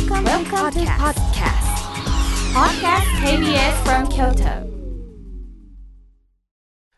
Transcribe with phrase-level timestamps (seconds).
[0.00, 1.60] Welcome, Welcome to podcast.
[2.54, 4.66] Podcast KBS from Kyoto.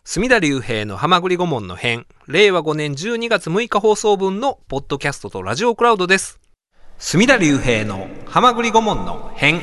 [0.04, 6.38] 隅田隆平の浜栗顧問の編、令和5年12月6日放送分のポッドキャストとラジオクラウドです。
[6.98, 9.62] 隅田隆平の浜栗顧問の編。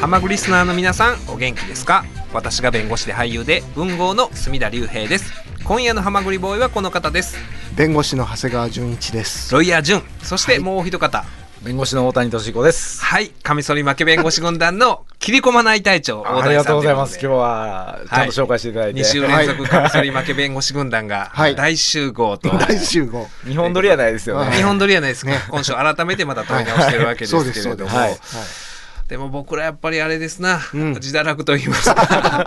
[0.00, 2.06] 浜栗リスナーの皆さん、お元気ですか？
[2.32, 5.30] 私が弁護士で俳優で文豪の隅田隆平です。
[5.68, 7.36] 今夜の浜栗ボーイはこの方です。
[7.76, 9.52] 弁護士の長谷川純一です。
[9.52, 10.02] ロイヤー淳。
[10.22, 11.26] そしてもう一方。
[11.62, 13.04] 弁護士の大谷俊彦です。
[13.04, 13.28] はい。
[13.42, 17.18] カミソリ負け弁護士軍団の切り込まない隊長、ありがとうございます。
[17.20, 23.28] 今日日はちゃんと紹介していただいて、2週連続カミソリ負け弁護士軍団がはい大集合と、大集合。
[23.44, 24.56] 日本撮りはないですよはいね。
[24.56, 27.94] 日本撮りやないですか、今週改めてまた問い直してるわけですけれども、そうです、そうです。
[27.94, 28.67] はい
[29.08, 30.92] でも僕らやっぱりあれですな、うん。
[30.94, 32.46] 自堕落と言いますか。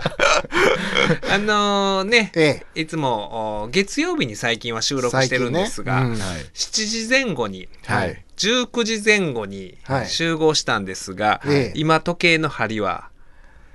[1.30, 6.18] あのね、えいつもお月曜日に最近は収録してるんですが、ねはい。
[6.54, 8.24] 7時前後に、はい。
[8.36, 10.08] 19時前後にはい。
[10.08, 11.78] 集合したんですが、ええ。
[11.78, 13.08] 今時計の針は、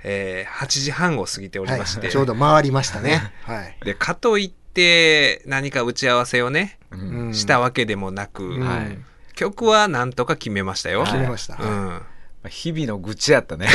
[0.02, 3.32] えー8時半を過ぎておりはいまして、ちょうど回りましたね。
[3.44, 3.76] はい。
[3.84, 7.34] でかといって何か打ち合わせをね、うんうん。
[7.34, 8.66] したわけでもなく、うん。
[8.66, 8.98] はい。
[9.34, 11.04] 曲はなんとか決めましたよ。
[11.04, 11.56] 決めました。
[11.60, 12.02] うん、
[12.48, 13.68] 日々の愚痴やったね。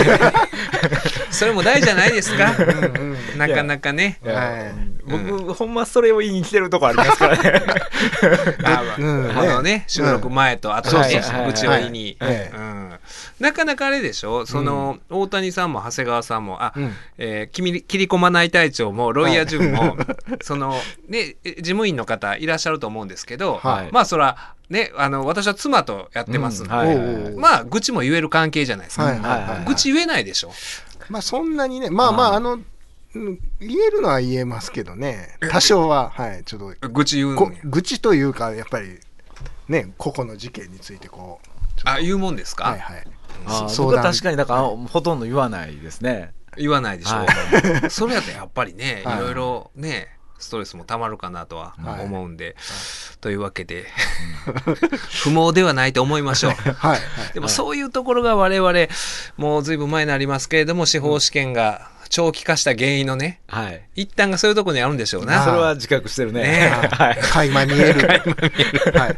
[1.32, 2.54] それも大事じゃないですか？
[2.58, 4.20] うんうんなかなかね。
[4.24, 4.74] はい。
[5.06, 7.64] 僕、ほんまそれを言いに来てるとこあり ますからね。
[8.64, 12.18] あのね、収録前と後で愚痴を言いに。
[13.40, 14.46] なかなかあれでしょ？
[14.46, 16.96] その、大谷さんも長谷川さんも、あ、うん。
[17.18, 19.98] えー切り切り込まない隊長も、ロイヤー淳も、
[20.42, 20.80] その、
[21.10, 23.90] ね、事務員の方いらっしゃると思うんですけど、はい。
[23.92, 26.64] まあそら、ね、あの、私は妻とやってます。
[26.64, 26.96] んで、うんはい。
[26.96, 29.04] おうおうまあ、愚痴も言える関係じゃないですか。
[29.04, 29.66] はいはいはいはい。
[29.66, 30.52] 愚痴言えないでしょ。
[31.10, 39.00] まあそんなにね、まあまあ、あの、うん言えるのは言えますけどね、多少は、はい、ちょっと、愚痴言う愚痴というか、やっぱり、
[39.68, 41.48] ね、個々の事件についてこう、
[41.86, 43.08] あ、言うもんですか、はいはい。
[43.78, 46.34] 僕は確かに、だから、ほとんど言わないですね。
[46.58, 47.28] 言わないでしょ、は
[47.90, 49.18] それやったらやっぱりね、はい。
[49.18, 50.13] いろいろね
[50.44, 52.56] ストレスもたまるかなとははい思うんで、
[53.22, 53.86] というわけで
[55.24, 57.00] 不毛ではないと思いましょう はいはい。
[57.34, 58.74] でもそういうところが我々
[59.38, 63.82] もうずいぶん前になりますけれども司法試験が長期化した原因のねはい。
[63.96, 66.44] 一端がそういうところにあるんでしょうあなそれは自覚してるね。
[66.44, 67.18] ねはい。
[67.24, 68.08] 垣間見える。
[68.08, 68.18] はい
[69.00, 69.18] はい。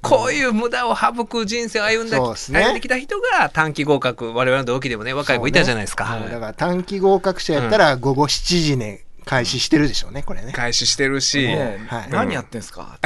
[0.00, 10.52] こういう無駄を省く人生を歩んだ、ね歩んできた人が短期合格我々の同期でもね若い子いたじゃないですか、そうねだから短期合格者やったら午後7時ね、開始してるでしょうね、これね。
[10.52, 12.98] 開始してるし、ねはい何やってんすか？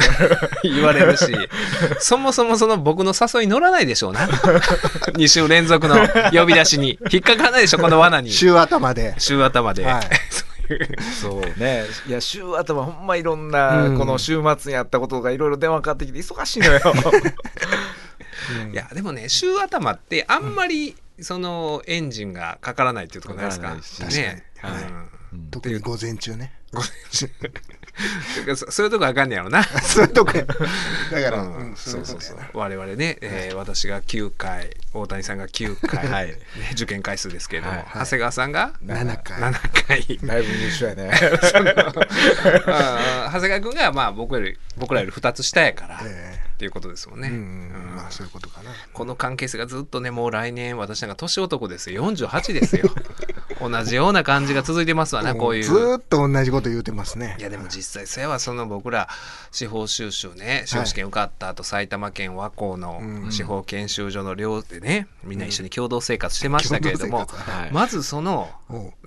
[0.63, 1.25] 言われるし、
[1.99, 4.27] そもそもその僕の誘い乗らないでしょうな。
[5.17, 5.95] 2週連続の
[6.31, 6.99] 呼び出しに。
[7.11, 8.31] 引っかからないでしょ、この罠に。
[8.31, 9.15] 週頭で。
[9.17, 9.83] 週頭で。
[9.83, 11.85] はいそういうそうね。
[12.07, 16.81] いや、週頭ほんまいろんな、うんこの週末にやったことがいろいろ電話かかってきて忙しいのよ。
[18.63, 23.69] うんいや、でもね、週頭ってあんまり、その、エンジンがかからないっていうところないですか？
[23.69, 24.43] かね。
[24.61, 25.07] 確かにうん
[25.51, 25.79] 特に。
[25.79, 26.53] 午前中ね。
[26.73, 26.89] ごめん
[28.45, 29.61] てかそそういうとこあかんねやろな。
[29.83, 30.45] そういうとこや。
[30.45, 30.65] だか
[31.11, 31.55] ら、うん。
[31.55, 36.27] うんそうそうそう我々ね、えー私が9回大谷さんが9回、はい。
[36.27, 36.37] ね
[36.73, 37.85] 受験回数ですけれども、はい。
[37.93, 39.37] 長谷川さんが7回。
[39.39, 40.19] 7回。
[40.27, 41.11] だいぶ優秀やね。
[41.11, 41.37] 長
[43.31, 47.95] 谷川君がまあ僕より僕らより2つ下やから、えっていうことですもんね、えうんうん。
[47.95, 48.71] まあそういうことかな。
[48.93, 52.09] この関係性がずっとねもう来年私なんか年男ですよ。
[52.11, 52.89] 48ですよ
[53.61, 55.63] 同じような感じが続いてますわねこういう。
[55.63, 57.35] ずーっと同じこと言うてますね。
[57.39, 59.07] いやでも実際それはその僕ら
[59.51, 67.27] 司法修習ね司法試験受かった後、埼玉県和光のうん司法研修所の寮でねみんな一緒に共同生活してましたけれども、
[67.71, 68.49] まずその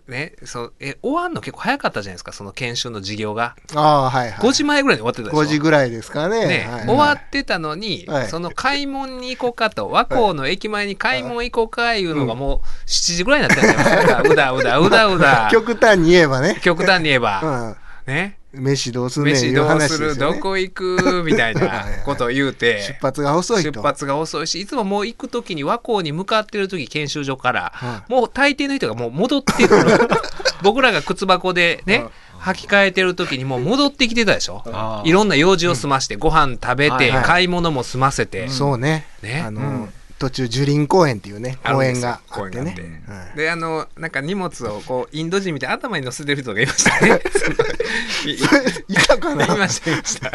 [0.08, 4.48] ねそえ終わんの結構早かったじゃないですかその研修の授業が、ああ、はいはい。
[4.48, 6.46] 5時前ぐらいに終わってたでしょ5時ぐらいですかね。
[6.46, 16.58] ねはい終わってたのに、はいその開門に行こうかと和光の駅前に開門行こうかいうのがもう7時ぐらいになってたんじゃないですかうだうだうだうだ 極端に言えばね。
[16.62, 17.76] 極端に言えば、ねうん。
[18.06, 20.36] 飯どうすんねん飯どうする、話ですよね。
[20.36, 21.22] どこ行く？
[21.24, 22.82] みたいな ことを言うて。
[22.82, 23.72] 出発が遅いと。
[23.72, 30.08] 出発が遅いしいつももう行く時に和光に向かってる時研修所から、はもう大抵の人がもう戻ってくる
[30.62, 32.06] 僕らが靴箱でね
[32.40, 35.02] 履き替えてる時にもう戻ってきてたでしょ。
[35.04, 37.24] いろんな用事を済まして、ご飯食べて、はいはい。
[37.24, 39.06] 買い物も済ませて、そうね。
[39.22, 39.42] ね。
[39.44, 39.88] あの、うん
[40.24, 42.82] 途中樹林公園っていうね、公園があ公園があって。
[42.82, 43.02] ね。
[43.06, 43.36] はい。
[43.36, 47.20] であのなんか荷物をこうインド人みたいに頭に乗せてる人がいましたね。
[48.24, 49.44] いいたかな。
[49.44, 50.28] いましたいました。
[50.28, 50.32] い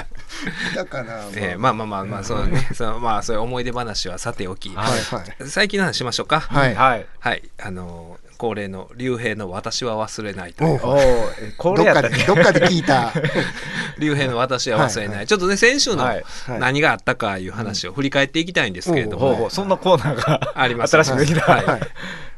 [0.76, 5.50] たかなえーまあまあまあまあそうね、そうまあそういう思い出話はさておき、はいはい。
[5.50, 6.42] 最近の話しましょうか。
[6.42, 6.76] はい。
[6.76, 7.06] はい。
[7.20, 10.80] はい、あの恒例の竜兵の私は忘れないという。
[10.80, 12.24] どっかで、れやったっけ？
[12.26, 13.12] どっかで聞いた。
[14.00, 15.28] 竜兵の私は忘れない、はいはい。
[15.28, 16.10] ちょっとね先週の
[16.58, 21.42] 何があったかいう話を振り返っていきたいんですけれども、そんなコーナーが あります新しくできた。
[21.42, 21.66] はい。
[21.66, 21.82] はい。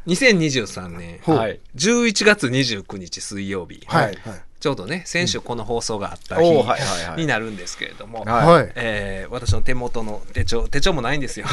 [0.07, 1.37] 2023年ほう。
[1.37, 1.59] はい。
[1.75, 3.85] 11月29日水曜日、
[4.59, 6.73] ちょうどね先週この放送があったお日
[7.15, 8.25] になるんですけれども。
[8.75, 11.45] えー私の手元の手帳手帳もないんですよ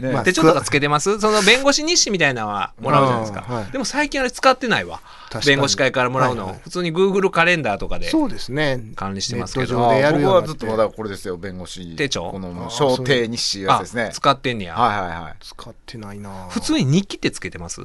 [0.00, 0.12] ね。
[0.12, 1.20] まあ手帳とかつけてます？
[1.20, 5.00] その弁護士日誌みたいなのはもらうじゃないですか、はいでも最近あれ使ってないわ。
[5.30, 5.46] 確かに。
[5.46, 6.60] 弁護士会からもらうの、はいはい。
[6.62, 8.82] 普通に Google カレンダーとかでそうですね。
[8.96, 9.78] 管理してますけど。
[9.78, 10.66] ネット上でやるようになって。
[10.66, 11.96] 僕はずっとまだこれですよ弁護士。
[11.96, 12.30] 手帳？
[12.30, 14.10] この小定日誌やつあですね。
[14.12, 15.34] 使ってんねや、はいはいはい。
[15.40, 16.48] 使ってないな。
[16.48, 17.82] 普通に日記ってつけてます？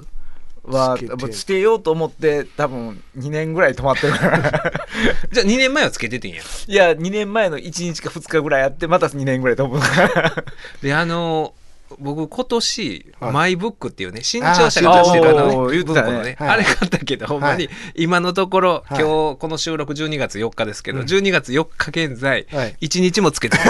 [0.66, 0.98] は
[1.30, 4.40] つけようと思って多分2年ぐらい止まってるから。
[5.30, 6.42] じゃあ2年前はつけててんや？
[6.68, 10.44] いや2年前の1日か2日ぐらいやってまた2年ぐらい飛ぶから
[10.82, 11.54] であの
[12.00, 13.32] 僕今年、はい。
[13.32, 16.12] マイブックっていうね新潮社が出してるあのー言ってたね。
[16.12, 19.02] のね、はいあれ買ったけどほんまに今のところ、はい。
[19.02, 22.78] 今日この収録12月4日ですけど、うん12月4日現在、はい。
[22.82, 23.68] 1日もつけてない。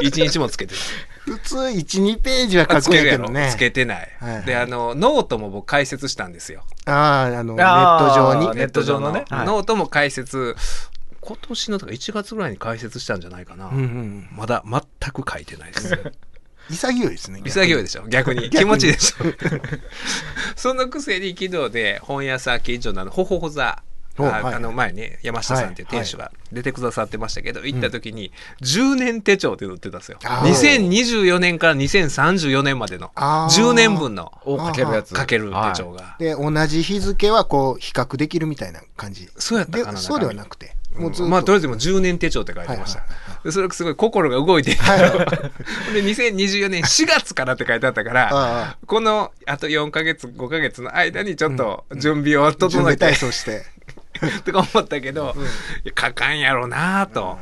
[0.06, 0.84] 1日もつけてない。
[1.24, 3.50] 普通1、2ページは書くんつけるやろやけどね。
[3.50, 4.44] つけてない、はいはい。
[4.44, 6.62] であのノートも僕解説したんですよ。
[6.86, 8.58] ああ、あの、ネット上に。
[8.58, 9.24] ネット上のね。
[9.30, 9.46] はい。
[9.46, 10.56] ノートも解説
[11.24, 14.28] 今年のとか1月ぐらいに解説したんじゃないかな、うんうん。
[14.32, 15.90] まだ全く書いてないです
[16.70, 17.40] 潔いですね。
[17.44, 18.06] 潔いでしょ。
[18.08, 18.48] 逆に。
[18.50, 18.60] 逆に。
[18.60, 19.24] 気持ちいいでしょ。
[20.56, 23.82] そのくせに昨日で本屋さん近所のあのほほほ座あ
[24.16, 24.54] おはい。
[24.54, 28.32] あの前ね山下さんっていう店主が出てくださってましたけど、行った時に
[28.62, 30.18] 10年手帳っていうの売ってたんですよ。
[30.24, 30.88] あー。
[30.88, 33.62] 2024年から2034年までのあー。
[33.62, 39.28] 10年分のをかけるやつかける手帳が、で、同じ日付はこう、比較でできるみたいな感じ。
[39.36, 40.74] そうやったかなでそうではなくて。
[40.94, 41.30] もうずっと。
[41.30, 43.08] まあとりあえずもう10年手帳って書いてました、はい
[43.44, 45.00] でそれすごい心が動いて、はい
[45.92, 53.66] で2024年4月からって書いてあったからあこのあと4ヶ月5ヶ月の間にちょっと準備を整えて、準備体操して。
[54.44, 55.34] とか思ったけど、
[55.84, 57.38] いや書かんやろうなと、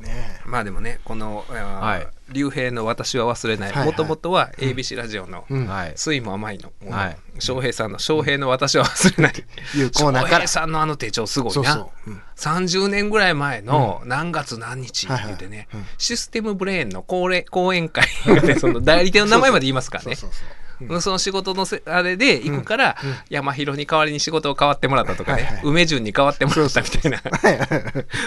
[0.00, 3.86] ねまあでもねこの「はい竜兵の私は忘れない」はいはい。
[3.86, 5.66] もともとは ABC ラジオのうん。
[5.66, 7.16] はい「酸いも甘いの」はい。
[7.38, 9.34] 翔平さんの「翔平の私は忘れない」
[9.78, 10.30] いうコーナーから。
[10.30, 11.54] 翔平さんのあの手帳すごいな。
[11.54, 12.10] そうそう。
[12.10, 12.22] うん。
[12.36, 15.68] 30年ぐらい前の何月何日って言ってね、
[15.98, 18.08] システムブレーンの講演講演会
[18.42, 20.16] でその代理店の名前まで言いますからね。
[20.16, 20.61] そうそうそう。
[21.00, 22.96] その仕事のせあれで行くから、
[23.30, 25.60] 山広に代わりに仕事を変わってもらったとかね、はいはい。
[25.64, 27.22] 梅順に代わってもらったみたいな。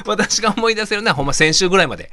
[0.06, 2.12] 私が思い出せるのはほんま先週ぐらいまで、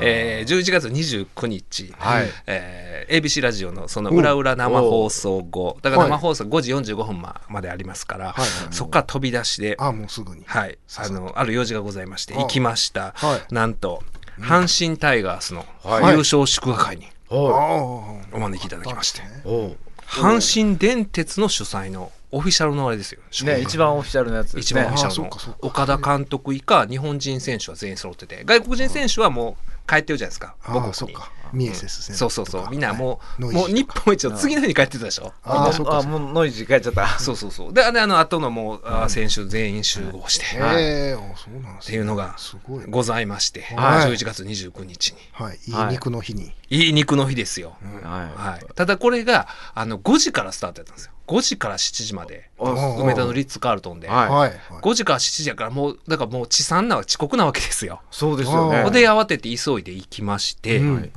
[0.00, 2.28] えー、11月29日、はい。
[2.46, 5.78] えー ABC ラジオのその裏裏生放送後。
[5.82, 10.42] だから生放送5時45分ままでありますから、はいはいそこから飛び出して、あ、もうすぐに。
[10.46, 13.54] はい、あのある用事がございましてあ行きました、はい。
[13.54, 14.02] なんと
[14.40, 16.12] 阪神タイガースのはい。
[16.12, 19.76] 優勝祝賀会にあお招きいただきまして、おう
[20.06, 23.20] 阪神電鉄の主催のオフィシャルのあれですよ。
[23.44, 24.60] ね一番オフィシャルのやつね。
[24.60, 25.56] あ番オフィシャルの。
[25.60, 28.42] 岡田監督以下日本人選手は全員揃ってて。
[28.44, 30.56] 外国人選手はもう帰ってるじゃないですか。
[30.60, 31.30] 母国にそうか。
[31.52, 32.68] ミエセスそうそうそう。
[32.70, 35.32] みんなもう、もう日本一の次の日に帰ってたでしょ。
[35.44, 35.98] ああ、そうか。
[35.98, 37.06] あもうノイジー帰っちゃった。
[37.18, 37.72] そうそうそう。
[37.72, 41.92] であであの後のもう、あ選手全員集合して、え、あそうなんですね。
[41.92, 42.56] ていうのがす
[42.88, 44.12] ございまして、はい。
[44.12, 45.18] 11月29日に。
[45.32, 45.58] はい。
[45.66, 45.92] いいはい。
[45.92, 46.52] 肉の日に。
[46.70, 52.50] いい肉の日ですよ、ははい、ただこれがあの5時からスタートやったんですよ5時から7時まで。
[52.58, 54.28] 梅田のリッツ・カールトンで、はい。
[54.28, 54.52] はい。
[54.82, 58.02] 5時から7時やからもうだからもう遅参な遅刻なわけですよ。
[58.10, 58.90] そうですよね。
[58.90, 61.12] で慌てて急いで行きまして、うん。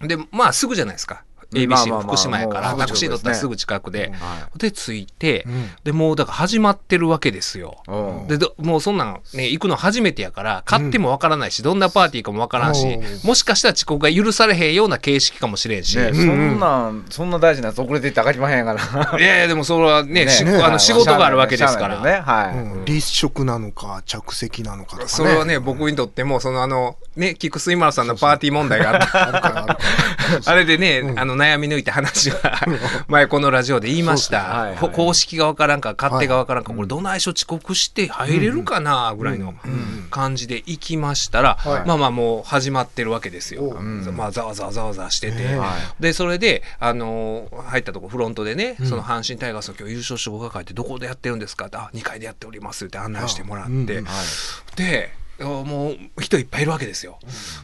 [0.00, 1.14] でまあすぐじゃないですか。
[1.14, 5.70] まあ ABC 福島やからタクシー乗ったらすぐ近くで、はで着いて、うん。
[5.84, 7.78] でもうだから始まってるわけですよ。
[8.28, 13.28] でどもうそんなんね行くの初めてやから買ってもわからないし、どんなパーティーかもわからんし、うん。
[13.28, 19.18] もしかしたら遅刻が許されへんような形式かもしれんし、そんなん、そんな大事なやつ遅れていってあかりまへんやから。
[19.18, 20.30] やいやでもそれはねね。
[20.30, 20.56] しね。
[20.56, 22.00] あの仕事があるわけですから。
[22.00, 22.20] ね。
[22.20, 22.56] はい。
[22.56, 22.84] うん。
[22.84, 25.08] 立食なのか、着席なのかとかね。
[25.08, 29.78] それはね、僕にとっても、そのあの、ね、菊水丸さんのパーティー問題があった。
[30.50, 32.58] あれでね、あの、悩み抜いた話は、
[33.08, 34.92] 前このラジオで言いましそうそうはいはい。
[34.92, 39.54] 公式がわからんか、勝手がわからんか、これどないしょ遅刻して入れるかな、ぐらいの
[40.10, 41.86] 感じで行きましたら、はい。
[41.86, 43.76] まあまあもう始まってるわけですよ。
[44.16, 45.58] まあ、ざわざわざわざわしてて。
[46.00, 53.78] で、それで、あのー入ったとこ、フロントでね、その阪神タイガースの今日優勝祝賀会ってどこでやってるんですかって、あ、2階でやっておりますって案内してもらって、うん。
[53.80, 53.86] うん。
[53.86, 57.18] であもう人いっぱいいるわけですよ。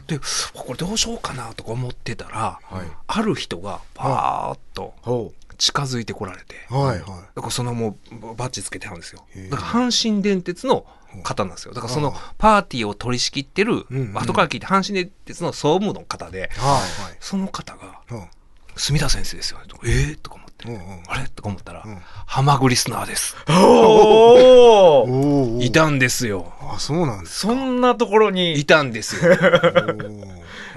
[0.07, 0.19] で
[0.53, 2.87] これどうしようかなとか思ってたら、はい。
[3.07, 9.23] ある人がパーッとほ近づいてこられて、はいはだからそのもうバッジつけてはるんですよ。
[9.49, 10.85] だから阪神電鉄の
[11.23, 11.73] 方なんですよ。
[11.73, 13.97] だからそのあパーティーを取り仕切ってる、うん。
[13.97, 14.17] うん。
[14.17, 16.59] 後から聞いて阪神電鉄の総務の方でい。
[16.59, 16.79] は
[17.11, 17.17] い。
[17.19, 18.13] その方がはい。
[18.13, 18.15] う。
[18.17, 18.27] ん
[18.75, 20.81] 「住田先生ですよね」とか「えー?」とかうんうん。
[21.07, 21.27] あれ？
[21.29, 21.97] とか思ったら、うん。
[22.25, 23.35] ハマグリスナーです。
[23.49, 25.03] お
[25.57, 26.53] おいたんですよ。
[26.61, 28.59] あ、そうなんですそんなところに。
[28.59, 29.35] いたんですよ。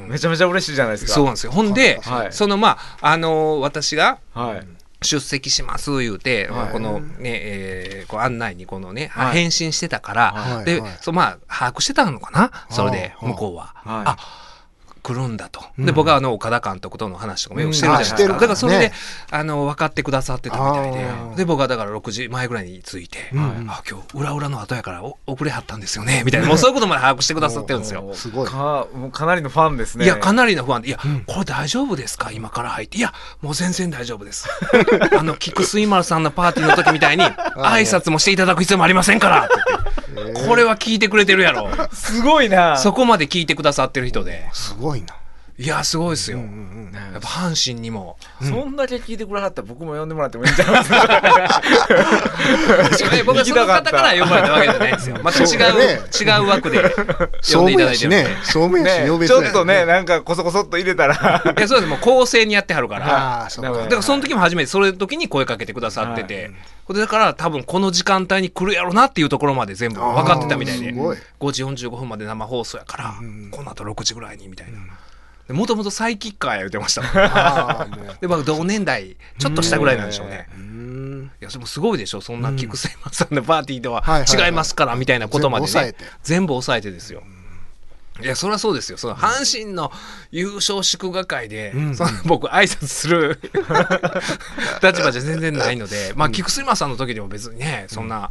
[0.09, 1.13] めちゃめちゃ嬉しいじゃないですか。
[1.13, 1.53] そうなんですよ。
[1.53, 2.33] ほんで、はい。
[2.33, 4.67] そのまあ、あのー私がはい。
[5.03, 6.73] 出席します言うて、はい。
[6.73, 9.35] このね、えーこう案内にこのね、はい。
[9.35, 12.51] 返信してたから、で、そうまあ、把握してたのかな？
[12.71, 13.75] それで、はあ向こうは。
[13.85, 14.05] はい。
[14.07, 14.17] あ、
[15.07, 15.61] 来るんだと。
[15.79, 18.33] うんで、僕はあの、岡田監督との話とかもよくしてるじゃないですか。
[18.33, 18.93] だからそれで、
[19.31, 28.11] あの、分かってくださってたみたいでで、僕はだから6時前ぐらいに着いて、うんあ、今日、裏裏の後やからお遅れはったんですよね、みたいな、もうそういうことまで把握してくださってるんですよ。
[28.15, 30.05] すごいかもうかなりのファンですね。
[30.07, 32.31] いや、かなりの不安で、いや、うんこれ大丈夫ですか？
[32.33, 32.99] 今から入って。
[32.99, 34.49] いや、もう全然大丈夫です。
[35.17, 39.49] あの、菊水丸さんのパーティーの時みたいに、挨拶もしていただく必要もありませんから
[40.47, 41.69] これは聞いてくれてるやろ。
[41.93, 42.77] すごいな。
[42.79, 44.49] そこまで聞いてくださってる人で。
[44.53, 44.96] すごいな。
[45.59, 46.37] いや、すごいですよ。
[46.39, 46.77] うんうん
[47.13, 48.19] やっぱ阪神にも。
[48.43, 50.85] そんだけ聞いてくれはったら僕も呼んでもらってもいいんじゃない？
[50.85, 53.17] ですか。
[53.17, 55.17] え僕はその方から呼ばれたわけじゃないんですよ。
[55.23, 55.87] また違そうだねう、
[56.25, 56.95] 違う枠で呼んでい
[57.43, 58.17] そうめただいてるんで。
[58.17, 58.27] やしね。
[58.45, 61.15] そうめやし、ね呼べちょっとね、なんかこそこそっと入れたら。
[61.57, 61.91] いや、そうです。
[61.91, 63.41] もう公正にやってはるから。
[63.43, 63.87] ああ、そうかなるほど。
[63.87, 66.51] だからその時も初めてそれの時に声かけてくださってて、
[66.85, 74.79] これだから多分この時間帯に来るやろなっていうところまで全部分かってたみたいであーすごい5時45分まで生放送やから、うんこの後6時ぐらいにみたいな。
[75.49, 78.17] もともとサイキッカーや言ってましたもんああ、もう。
[78.21, 80.49] で、まあ、同年代ちょっとしたぐらいなんでしょうね。
[81.41, 82.21] いや、でもすごいでしょ。
[82.21, 86.91] そんな菊水松さんのパーティーでは違いますからみたいなことまでね全部抑えて。
[86.91, 87.23] ですよ。
[88.23, 88.97] いや、そりゃそうですよ。
[88.97, 89.93] その阪神の
[90.31, 93.39] 優勝祝賀会で、うんその僕挨拶する
[94.83, 98.31] 立場じゃ全然ないので、まあ、菊水間さんの時でも別にね、そんな、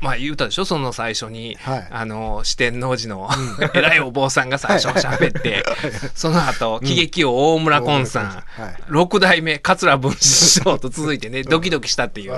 [0.00, 1.88] まあ言うたでしょ、その最初に、はい。
[1.90, 3.28] あの、四天王寺の
[3.74, 5.64] 偉いお坊さんが最初喋って、
[6.14, 8.26] その後、喜劇王大村昆さん、
[8.62, 8.76] はい。
[8.88, 12.32] 六代目桂文枝師匠と続いてね、 ドキドキしたっていう。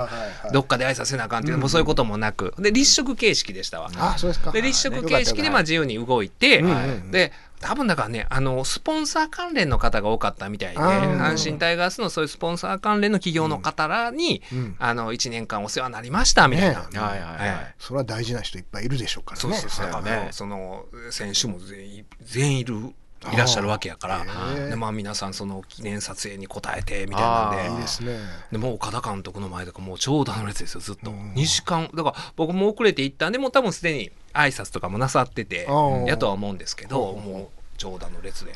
[0.53, 3.91] どっかで挨拶せなあかんっていう、もうそういうこともなく、で、立食形式でしたわ。
[3.97, 4.53] あ、そうですか。
[4.53, 7.11] で、立食形式でまあ自由に動いて、うんうん。
[7.11, 16.89] で、多分だからね、あの、スポンサー関連の方が多かったみたいで、阪神タイガースのそういうスポンサー関連の企業の方らに、うんあの、1年間お世話になりましたみたいな。
[16.89, 19.41] ねはいはいはいえそれは大事な人いっぱいいるでしょうからね。
[19.43, 20.03] そうそうそう。
[20.03, 22.95] ねその、選手も全員、全員いる。
[23.33, 24.25] いらっしゃるわけやから
[24.69, 28.19] でまあ皆さんその記念撮影に応えてみたいなんでいいですね。
[28.51, 31.11] でもう岡田監督の前とかもう長蛇の列ですよずっと。
[31.11, 31.35] うん。
[31.35, 35.67] 2時間だから僕も遅れて行ったんでもう多分すでに挨拶とかもなさってて
[36.07, 37.25] やとは思うんですけどうん。
[37.25, 38.53] もう長蛇の列で。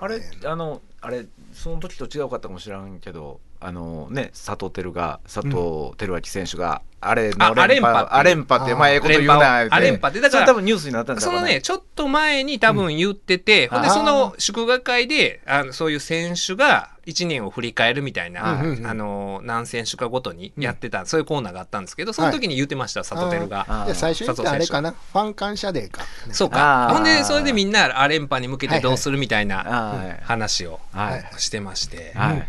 [0.00, 23.94] あれ、あの、あれ、その時と違うかったかもしれんけど、あのね、佐藤輝が、佐藤輝明選手が、あれのあアレンパっていうアレンパって、まあ、ええこと言うな、アレンパをアレンパってだから多分ニュースになったんですそのね、ちょっと前に多分言ってて、ほんで、あーその祝賀会で、あのそういう選手が1年を振り返るみたいな、うんうんうんあの、何選手かごとにやってた、そういうコーナーがあったんですけど、その時に言ってました、佐藤輝が。
[23.94, 24.92] 最初に言ったあれかな？
[24.92, 26.02] ファン感謝デーか。
[26.02, 26.90] ねそうか。
[26.92, 30.24] ほんで、それでみんな、アレンパに向けてどうするみたいなはい。
[30.24, 31.24] 話をはい。
[31.38, 32.12] してまして。
[32.14, 32.36] はい。
[32.36, 32.42] い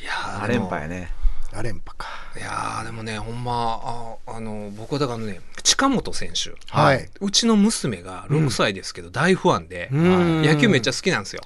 [0.00, 1.19] いやー、連敗ね。
[1.52, 2.08] アレンパか。
[2.36, 6.54] いやーでもね、ほんま、ああの、僕はだからね、近本選手。
[6.70, 7.08] はい。
[7.20, 11.42] うちの娘が6歳ですけど、大ファンで、うん野球めっちゃ好きなんですよ。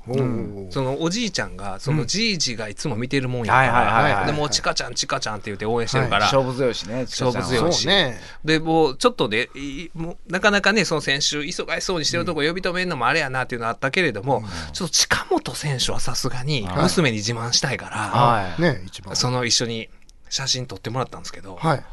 [0.70, 8.20] そのおじいちゃんが、そのじいじがいつも見てるもんやかはいはいはいら、はいでもうチカちゃんチカちゃんって言って応援してるから、勝負強いしね、勝負強いしね。
[8.44, 18.62] で、もうちょっとで、いもうなかなかね、その選手、忙しそうにしてるとこ呼び止めるのもあれやなっていうのあったけれども、ちょっと近本選手はさすがにはい娘に自慢したいから、はい。
[18.62, 19.16] ね、一番。
[19.16, 19.88] その一緒に
[20.34, 21.84] 写真撮ってもらったんですけど、はい。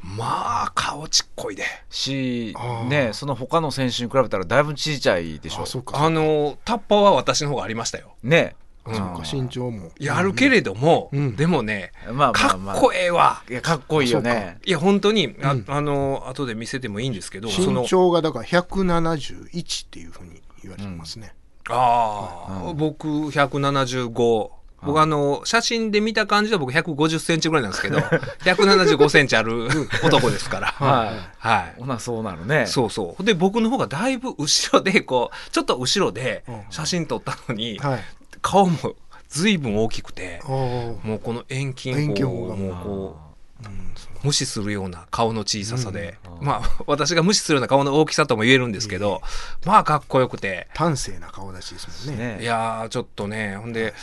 [0.00, 1.64] まあ、顔ちっこいで。
[1.90, 2.54] し
[2.88, 5.66] ね、その他の選手に比べたらだいぶちいちゃいでしょあ、。
[5.66, 6.02] そうか。
[6.02, 8.14] あの、タッパーは私の方がありましたよ。
[8.22, 8.54] ね。
[8.86, 9.90] うんそうか、身長も。
[9.98, 12.78] いや、あるけれども、うんでもね、まあまか。
[12.78, 13.42] っこええわ。
[13.50, 14.58] いや、かっこいいよね。
[14.64, 21.34] いや、本当に、あうんあの、後で見せてもいいんですけど、その身、長がだから171っていうふうに言われてますね。
[21.68, 24.59] ああ、うん僕175。
[24.82, 27.98] 僕あの、写真で見た感じで僕150センチぐらいなんですけど、
[28.44, 29.68] 175センチある
[30.02, 30.68] 男ですから。
[30.68, 31.80] は はいい。。
[31.80, 32.66] ほな、そうなるね。
[32.66, 33.24] そうそう。
[33.24, 38.04] で、僕の方がだいぶ後ろで、こう、ちょっと後ろでうん写真撮ったのに、はい。
[38.42, 38.94] 顔も
[39.28, 43.16] 随分大きくて、もうこの遠近法をもうこ
[43.62, 43.90] う、うん
[44.22, 49.22] 無視するような顔の小ささで、うんまあ、私が無視するような顔の大きさとも言えるんですけど、
[49.64, 52.36] まあ、かっこよくて、端正な顔立ちですもんね。
[52.36, 53.94] ねいやー、ちょっとね、ほんで、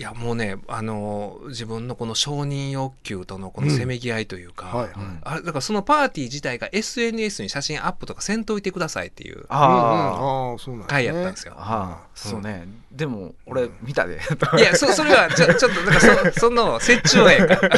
[0.00, 4.92] いやもうねあの自分のこの承認欲求とのこのせめぎ合いというか、はいはい。
[5.20, 9.44] あれだからそのパーティー自体が SNS に写真アップとかせんといてくださいっていう。
[9.50, 10.52] ああ、うんうん。
[10.52, 10.88] ああ、そうなんですね。
[10.88, 11.52] 回やったんですよ。
[11.54, 14.18] ああそうね、でも俺見たで。
[14.58, 17.68] いやそそれはちょちょっとだからそその折衷やか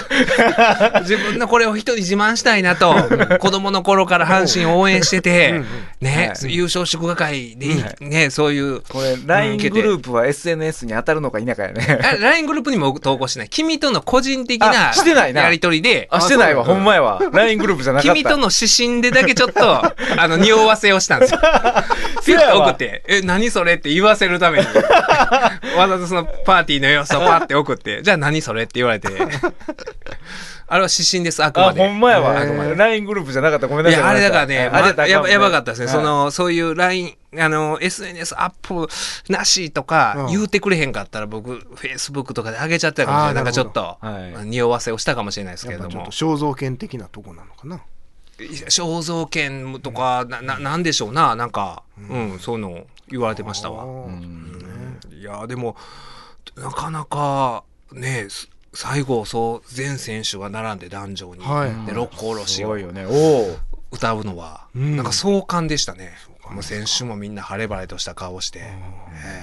[0.90, 1.00] ら。
[1.02, 2.94] 自分のこれを人に自慢したいなと
[3.38, 5.62] 子供の頃から阪神を応援してて
[6.00, 6.54] ね、はい。
[6.54, 11.98] 優勝祝賀会でいい、ねそういうこれ LINE グループは SNS に当たるのか否かやね。
[12.02, 13.48] あ LINE グループにも投稿してない。
[13.50, 15.42] 君との個人的なあしてないな。
[15.42, 16.08] やり取りで。
[16.10, 17.20] あしてないわほんまやわ。
[17.32, 18.14] LINE グループじゃなかった。
[18.14, 19.82] 君との指針でだけちょっと
[20.16, 21.40] あの匂わせをしたんですよ。
[22.24, 24.66] ピュッと送って「え何それ?」って言わせるために
[25.76, 29.08] わざとそのパーティーの様子をパッて送って「じゃあ何それ?」って言われて。
[30.68, 31.86] あれは指針ですあくまあで。
[31.86, 32.32] ほんまやわ。
[32.74, 33.66] LINE グループじゃなかった。
[33.66, 34.02] ごめんないさい。
[34.02, 38.88] やあれだからね、まあやばやばかったですね、はいそのそういう LINE あの SNS アップ
[39.28, 40.26] なしとかうん。
[40.28, 43.34] 言うてくれへんかったら僕 Facebook とかで上げちゃったかもしれない。
[43.34, 44.46] なんかちょっなと、はい。
[44.46, 46.06] 匂わせをしたかもしれないですけれども。
[46.06, 47.82] 肖像権的なとこなのかな。
[48.38, 51.36] 肖像権とか、なななんでしょうな。
[51.36, 52.38] なんか、うん。
[52.40, 54.51] そういうの言われてましたわ、うん
[55.22, 55.76] いやでも
[56.56, 57.62] なかなか
[57.92, 61.86] ねす最後そう全選手が並んで壇上に、はい。
[61.86, 63.06] で六甲おろしをすごいよね。
[63.06, 63.56] おお
[63.92, 64.96] 歌うのは、うん。
[64.96, 66.14] なんか壮観でしたね。
[66.50, 68.60] もう選手もみんな晴れ晴れとした顔して、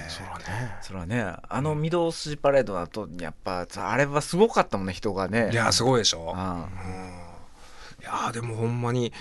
[0.09, 0.77] そうだね。
[0.81, 1.33] それはね。
[1.48, 5.50] あの御堂筋パレードだとやっぱあれはすごかったもんね人がね。
[5.53, 6.67] いやすごいでしょ、あ
[8.01, 9.12] いやでもほんまに、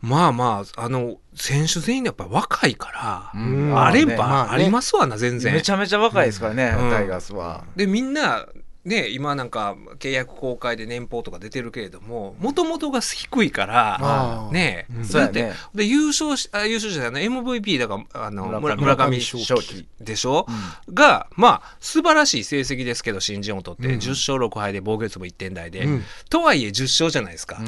[0.00, 3.78] まあまああの選手全員やっぱ若いから、うん。
[3.78, 5.52] あれまあばありますわな全然。
[5.52, 6.90] めちゃめちゃ若いですからね、うん。
[6.90, 8.46] タイガースは、でみんな
[8.86, 15.04] ね今なんか契約公開で年俸とか出てるけれどももともとが低いからねうん。
[15.04, 15.52] そうやって。
[15.74, 20.46] で優勝しあ優勝じゃない MVP だからあの村村上正正輝でしょ、
[20.92, 23.98] がまあ素晴らしい成績ですけど新人王取って、うん。
[23.98, 26.04] 10勝6敗で防御率も1点台で、うん。
[26.30, 27.58] とはいえ10勝じゃないですか。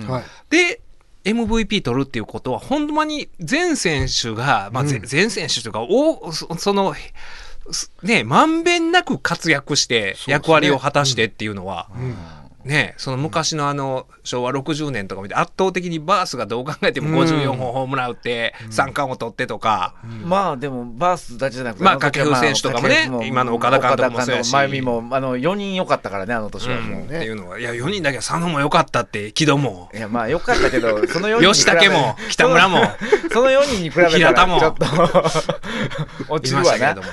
[0.50, 0.80] で
[1.25, 5.02] MVP 取るっていうことはほんまに全選手が、まあ、ぜうん。
[5.02, 7.00] 全選手というかおそそのす
[8.02, 12.16] ねまんべんなく活躍して役割を果たしてっていうのは、うん
[12.65, 29.88] ねその昔のあの昭和60年とか見て圧倒的にバースがどう考えてもうん54本ホームラン打って三冠を取ってとか、まあでもバースだけじゃなくてまあ掛布選手とかもね今の岡田監督もそうやし岡田監督真由美もあの4人良かったからねあの年はもう、うんっていうのはいや4人だけは佐野も良かったって木戸も。
[29.94, 32.83] いやまあ良かったけど その4人吉武も北村も
[33.33, 34.61] その4人に比べた 平田も。
[34.61, 34.87] らちょっと
[36.35, 36.71] 落いちるわな。
[36.71, 37.09] ましたけれども。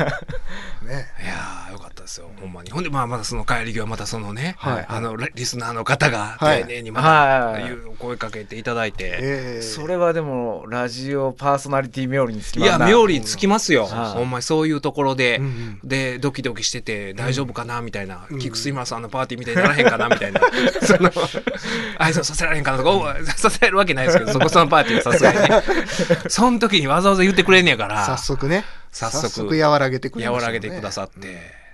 [0.90, 1.08] ね。
[1.24, 1.65] いや
[2.06, 2.72] ですよほんまに。
[2.72, 6.64] ほんでまあまだその帰り際またそのね、はいあのリリスナーの方がはい。
[6.66, 14.18] 丁寧にまはいた言う声かけていただいて、えーそれはでもラジオパーソナリティ冥利につきいますなや妙利つきますよ、はい。
[14.20, 15.80] ほんまにそういうところで、うんうん。
[15.84, 20.42] でドキドキしてて大丈夫かなみたいな、キックスイマーさんのパーティーみたいにならへんかなみたいな。
[20.82, 25.64] その挨拶させられへんかなとかさせられるわけないですけどそこそのパーティーはさすがにね。
[26.30, 28.06] その時にわざわざ言ってくれんねやから。
[28.06, 28.64] 早速ね。
[28.92, 29.28] 早速。
[29.30, 30.32] 早速和らげてくれね。
[30.32, 31.65] 和らげてくださって、うん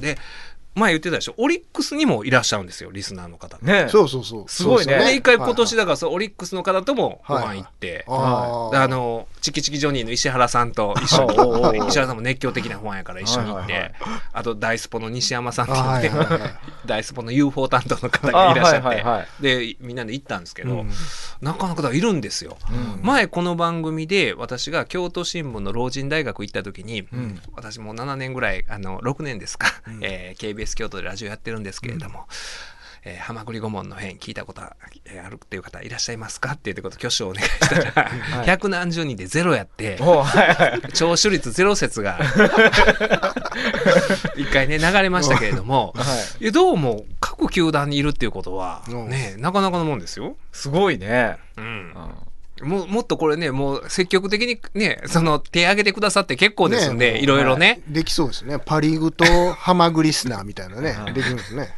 [0.00, 0.18] で
[0.74, 1.34] 前言ってたでしょ？
[1.36, 3.88] オリックスにもいらっしゃるんですよリスナーの方ね。
[3.88, 4.48] そうそうそう。
[4.48, 4.94] すごいね。
[4.94, 5.80] そうで一回今年だ。
[5.80, 8.70] だからそうオリックスの方ともご飯行って、あー。
[8.72, 11.26] であのチキチキジョニーの石原さんと一緒
[11.88, 13.92] 石原さんも熱狂的なファンやから一緒に行って、はいはい
[14.32, 16.50] あとダイスポの西山さんってあはい言って、はいはい。
[16.86, 19.26] ダイスポの UFO 担当の方がいらっしゃって、あはいはいはい。
[19.42, 20.90] でみんなで行ったんですけど、うん。
[21.40, 22.56] なかなかいるんですよ。
[22.70, 23.00] うん。
[23.02, 27.40] 前この番組で私が京都新聞の老人大学行った時に、ん。
[27.54, 29.68] 私もう7年ぐらいあの6年ですか、
[30.02, 32.26] えー京都でラジオやってるんですけれども。
[33.02, 34.74] えー、浜栗顧問の変聞いたことあ
[35.30, 38.10] るっていう方いらっしゃいますかっていうこと挙手をお願いしたら、
[38.44, 42.20] 百何十人でゼロやっておはいはい聴取率ゼロ説が
[44.36, 45.94] 一回ね流れましたけれども、
[46.40, 46.44] い。
[46.44, 50.36] やどうも各球団にいるっていうことはうんねなかなかのもんですよ。
[50.52, 51.64] すごいね、うん。
[51.64, 51.94] うん
[52.62, 58.58] もうもっとこれねもう積極的にねその手挙げてくださって結構ですんで、ねいろいろね、できそうですね。
[58.58, 60.96] パリーグとハマグリスナーみたいなね。
[61.12, 61.74] できるんですね。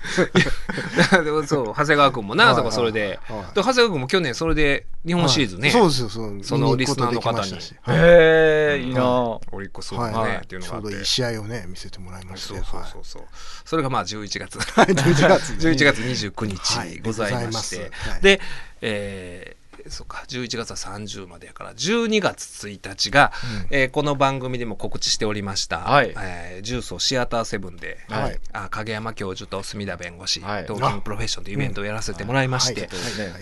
[1.25, 6.09] でもそう長谷川君もな、はいとかそれで、はいで長谷川君も去年それで日本シリーズね、そうですよ。
[6.09, 6.45] そう。
[6.45, 7.53] そのリスナーの方に。
[7.55, 10.37] へえいいな、オリックスのね、はい。
[10.37, 10.89] っていうのがあって。
[10.89, 12.55] ちょうどいい試合をね、見せてもらいまして。
[12.55, 13.23] そうそうそうそう、
[13.65, 14.59] それがまあ11月。
[14.59, 17.91] はい11月 11月29はい日ございまして、
[18.21, 18.41] で、
[18.81, 23.33] えーそうか11月は30までやから12月1日が、
[23.71, 26.15] えーこの番組でも告知しておりました、はい。
[26.17, 28.41] えー重曹シアターセブンで、はい。
[28.53, 30.67] あ影山教授と隅田弁護士、はい。
[30.67, 32.89] トーキングプロフェッションというイベントをやらせてもらいまして、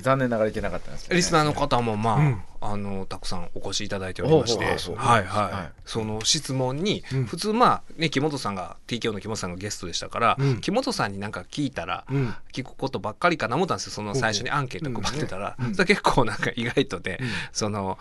[0.00, 5.72] 残念ながらいけなかったんですけどね、リスナーの方もまあ、あのたくさんお越しいただいておりまして、そうはいはい、はい。
[5.86, 7.24] その質問に、うん。
[7.24, 10.60] 普通まあね木本さんが TKO の木本さんがゲストでしたから、うん。
[10.60, 12.34] 木本さんになんか聞いたら、うん。
[12.52, 13.92] 聞くことばっかりかな思ったんですよ。
[13.92, 17.28] その最初にアンケート配ってたら、それ結構なんか意外とで、うん。
[17.52, 17.98] その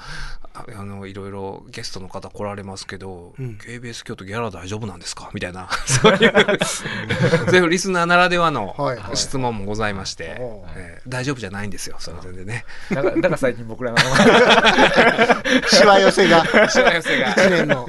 [0.53, 3.57] ああのいろいろゲストの方来られますけど、うん。
[3.63, 5.29] KBS 京都ギャラ大丈夫なんですか？
[5.33, 5.69] みたいな。
[5.87, 6.33] そういう
[7.49, 8.75] そういうリスナーならではの
[9.13, 10.35] 質問もございまして、
[10.75, 11.95] えー大丈夫じゃないんですよ。
[11.99, 12.65] それは全然ね。
[12.89, 13.97] だからだから最近僕らの
[15.69, 16.43] しわ寄せが。
[16.69, 17.31] しわ寄せが。
[17.31, 17.87] 一年の。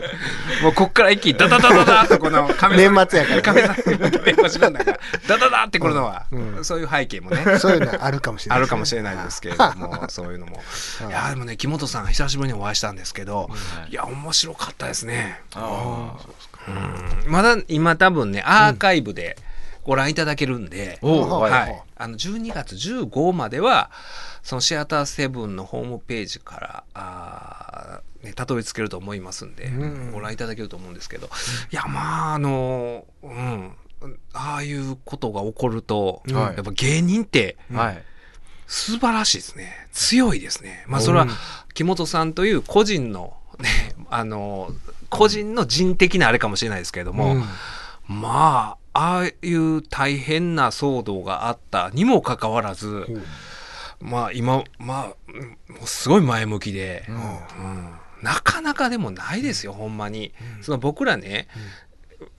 [0.63, 3.43] もうこっから一気にダダダダダとこの年末やから。
[3.43, 3.75] カメラ
[4.25, 6.65] 弁護士軍団がダダダってくるのは、うん。
[6.65, 7.59] そういう背景もね。
[7.59, 8.71] そういうのあるかもしれないあるですね。
[8.71, 10.57] かもしれないですけれどもそういうのも。
[11.01, 11.09] はい。
[11.09, 13.51] いやでもね木本さん久しぶりにお会いしたんですけど、
[13.89, 16.13] いや面白かったですね、あ
[16.69, 17.31] うん。
[17.31, 19.37] まだ今多分ねアーカイブで
[19.91, 21.51] ご覧いただけるんで、はい。
[21.51, 21.83] はい。
[21.97, 23.91] あの12月15までは
[24.45, 30.13] そのシアターセブンのホームページからあー、ね、たどり着けると思いますんで、うん。
[30.13, 31.29] ご覧いただけると思うんですけど、
[31.73, 33.73] いやまああのうん。
[34.33, 36.55] ああいうことが起こると、はい。
[36.55, 38.05] やっぱ芸人ってはい。
[38.69, 39.89] 素晴らしいですね。
[39.91, 40.85] 強いですね。
[40.87, 41.31] まあそれはうん。
[41.75, 43.69] 木本さんという個人のね
[44.09, 44.71] あの
[45.09, 47.45] 個人の人的なあれかもしれないですけれども、うん。
[48.21, 53.07] まあああいう大変な騒動があったにもかかわらず、
[54.01, 55.13] まあ今ま
[55.83, 57.17] あすごい前向きで、うん。
[57.17, 57.91] うん。
[58.23, 60.33] なかなかでもないですよほんまに。
[60.61, 61.49] その僕らね、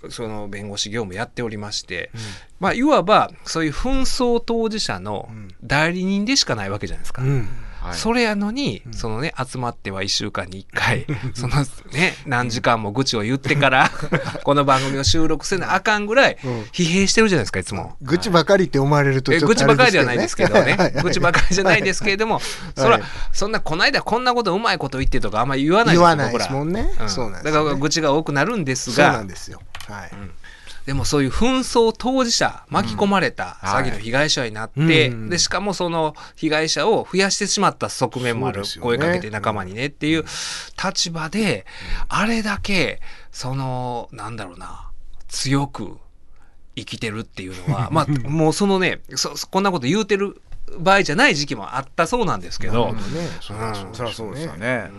[0.10, 2.12] その弁護士業務やっておりまして、
[2.60, 5.48] まあいわばそういう紛争当事者のうん。
[5.64, 7.22] 代理人でしかないわけじゃないですか。
[7.22, 7.48] うん
[7.82, 7.96] はい。
[7.96, 11.56] それやのに、そのね、集まっては1週間に1回、 その
[11.92, 13.92] ね、何時間も愚痴を言ってから、
[14.44, 17.98] この番組を収録せなあかんぐらいうん、疲弊してるじゃないですか、いつも。
[18.02, 20.78] 愚痴ばかりって思われるとちょっとえ愚痴ばかりではないですけどね。
[21.02, 22.40] 愚痴ばかりじゃないですけれども、
[22.76, 26.92] そらはい、そんな、こないだこんなことうまいこと言ってとかあんまり言わない言わないですもんね。
[27.00, 27.64] うんそうなんですよね。
[27.64, 29.60] だから愚痴が多くなるんですそうながん、ですよ。
[29.88, 30.12] はい
[30.86, 33.84] でもそういう紛争当事者、巻き込まれたはい。
[33.84, 35.30] 詐欺の被害者になって、うん。
[35.30, 38.62] で、しかもその被害者を増やしてしまった側面もある。
[38.62, 38.68] ね。
[38.80, 40.26] 声かけて仲間にねっていう
[40.84, 41.66] 立場で、
[42.10, 43.00] あれだけ、
[43.32, 44.90] その、なんだろうな、
[45.28, 45.98] 強く
[46.76, 50.42] 生きてるっていうのは、 まあ、もうそのねそ、こんなこと言うてる
[50.80, 53.02] 場合じゃない時期もあったそうなんですけど、ね。
[53.40, 54.14] そりゃうん。
[54.14, 54.90] そうですよね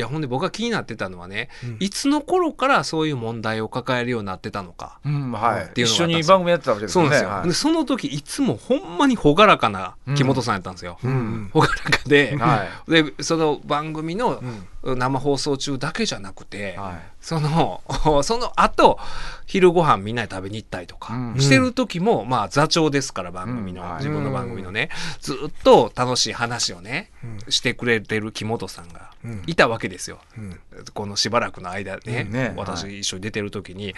[0.00, 1.76] いや、ほんで僕が気になってたのはね、うん。
[1.78, 4.98] いつの頃からそういう問題を抱えるようになってたのか。
[5.04, 5.64] うんはい。
[5.64, 7.10] っていうの一緒に番組やってたわけですよね。
[7.10, 7.28] そうですよ。
[7.28, 7.48] はい。
[7.48, 10.98] でその時いつもほんまに朗らかな木本さんやったんですよ。
[11.04, 11.50] うん。
[11.52, 11.74] 朗らか
[12.06, 16.94] で、はでその番組のうん生放送中だけじゃなくて、はい。
[17.20, 17.82] その
[18.24, 18.98] その後
[19.44, 21.38] 昼ご飯みんなで食べに行ったりとかうん。
[21.38, 23.88] してる時も、まあ座長ですから番組の、うん。
[23.88, 23.98] はい。
[23.98, 24.88] 自分の番組のね
[25.20, 27.52] ずっと楽しい話をね、うん。
[27.52, 29.42] してくれてる木本さんがうん。
[29.46, 30.18] いたわけですよ。
[30.38, 30.60] うん。
[30.94, 32.32] このしばらくの間ね,、うん。
[32.32, 32.54] ね。
[32.56, 33.94] 私一緒に出てる時に、はい。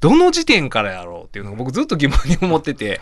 [0.00, 3.00] どの時点からやろうっていうのが僕ずっと疑問に思ってて、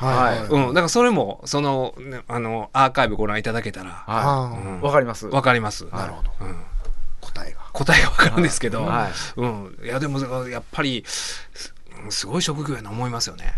[0.51, 4.79] うん、だからそれもその,、ね、あのアーカイブご覧いただけたらはあうん。
[4.81, 5.27] いわかります。
[5.27, 5.85] わかります。
[5.93, 6.31] なるほど。
[6.41, 6.65] うん
[7.21, 7.61] 答えが。
[7.73, 9.13] 答えがわかるんですけど、はい。
[9.37, 11.45] うん、いやでもやっぱりす
[12.09, 13.53] すごい職業やな思いますよね。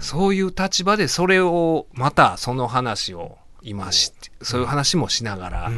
[0.00, 5.72] そういう立場でそれをまたその話を今しそういう話もしながら、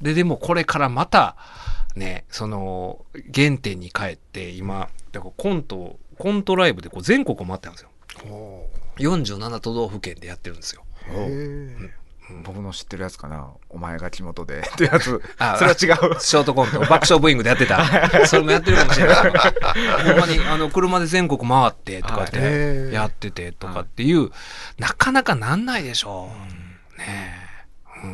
[0.00, 1.36] ででもこれからまた
[1.96, 3.04] ねその
[3.34, 7.90] 原点に帰って今だからコントコントライブでこう全国を回ってるんですよ。
[8.26, 10.84] お47都道府県でやってるんですよ。
[12.44, 13.48] 僕の知ってるやつかな。
[13.68, 14.60] お前が木本で。
[14.66, 15.22] ってやつ。
[15.38, 16.20] あそれは違う。
[16.20, 17.84] ショートコント、爆笑ブーイングでやってた。
[18.26, 19.16] それもやってるかもしれない。
[19.16, 22.92] ほんまに、あの、車で全国回ってとかっへて、ー。
[22.92, 24.30] やっててとかっていう、
[24.78, 26.30] なかなかなんないでしょ。
[26.94, 26.98] う。
[26.98, 27.36] ね
[28.04, 28.06] え。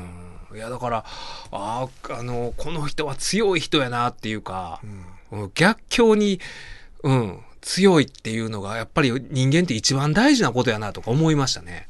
[0.53, 0.57] うん。
[0.57, 1.05] いや、だから、
[1.53, 5.05] ああ、あの、この人は強い人やなっていうか、うん
[5.55, 6.41] 逆境に、
[7.03, 11.89] うん、強いっていうのが、やっぱり人間って一番大事なことやなとか思いましたね。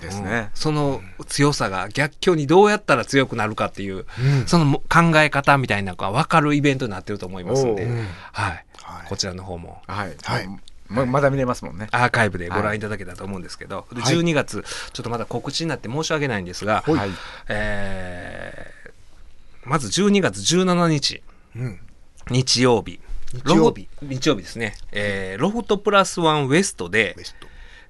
[0.00, 0.50] ですね。
[0.54, 4.46] その強さが逆境にどうやったら強くなるかっていう、うん。
[4.46, 7.94] そのも考え方みたいなのが分かるイベントになってると思いますんで、はい、
[8.32, 8.64] はい。
[9.10, 9.82] こちらの方も。
[9.86, 10.16] はい。
[10.22, 10.48] はい。
[10.88, 11.88] ままだ見れますもんね。
[11.90, 14.14] アーカイブでご覧いただけたと思うんですけど、ではい。
[14.14, 14.64] 12月
[14.94, 17.10] ちょっとまだ告知になって申し訳ないんですが、はい。
[17.48, 18.84] えー
[19.66, 21.22] まず12月17日。
[21.56, 21.80] うん。
[22.30, 23.00] 日曜日
[23.34, 23.88] 日曜日。
[24.02, 27.16] 日曜日ですね、えーロフトプラスワンウエストで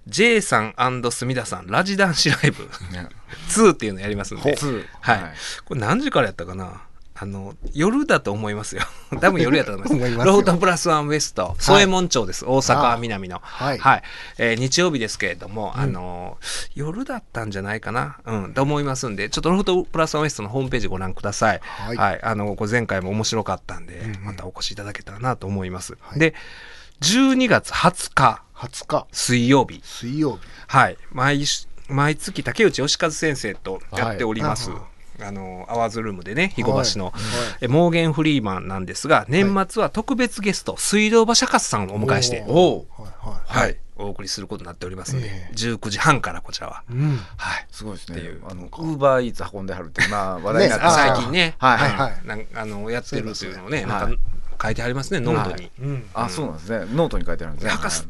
[0.07, 0.75] J さん
[1.11, 2.65] 隅田さんラジ男子ライブ。
[2.65, 3.09] ね。
[3.49, 4.57] 2っていうのやりますんで、
[5.01, 5.35] はい、はい。
[5.65, 6.83] これ何時からやったかな
[7.17, 8.83] あの、夜だと思いますよ。
[9.21, 10.27] 多分夜やと思います。
[10.27, 12.45] ロフトプラスワンウエスト、添右衛門町です。
[12.45, 13.41] 大阪南の。
[13.41, 14.03] はいはい。
[14.39, 16.39] えー日曜日ですけれども、あの、
[16.75, 18.19] 夜だったんじゃないかな。
[18.25, 21.61] うん、と思いますんで、ちょっとロフトプラスワンウエストのホームページご覧ください。
[21.63, 25.97] はいあの、これ前回も面白かったんで、またお越しいただけたらなと思います。
[26.01, 26.35] はいで、
[27.01, 29.83] 12月20日、20日、水曜日。
[29.85, 30.39] 水曜日。
[30.67, 30.97] はい。
[31.13, 34.71] 毎し毎月竹内義和先生とやっております。
[34.71, 37.15] はいあの、アワーズルームでね、肥後橋の、はい
[37.63, 43.09] えモーゲン・フリーマンなんですが、年末は特別ゲスト、水道橋博士さんをお迎えして、おーは
[43.57, 43.77] いはい。
[43.97, 46.83] お送りすることになっておりますので、ええ19時半からこちらは。
[46.91, 47.17] うん。
[47.37, 47.67] はい。
[47.71, 54.19] すごいですねっていうウーバーイーツ運んではるってまあ話題になってね最近ね、はいはいなんあのやってるというのをね、そうなんか
[54.65, 55.71] 書いてありますね、ノートに。
[55.81, 56.05] うん。
[56.13, 58.03] あそうなんですねノートに書いてあるんですね博士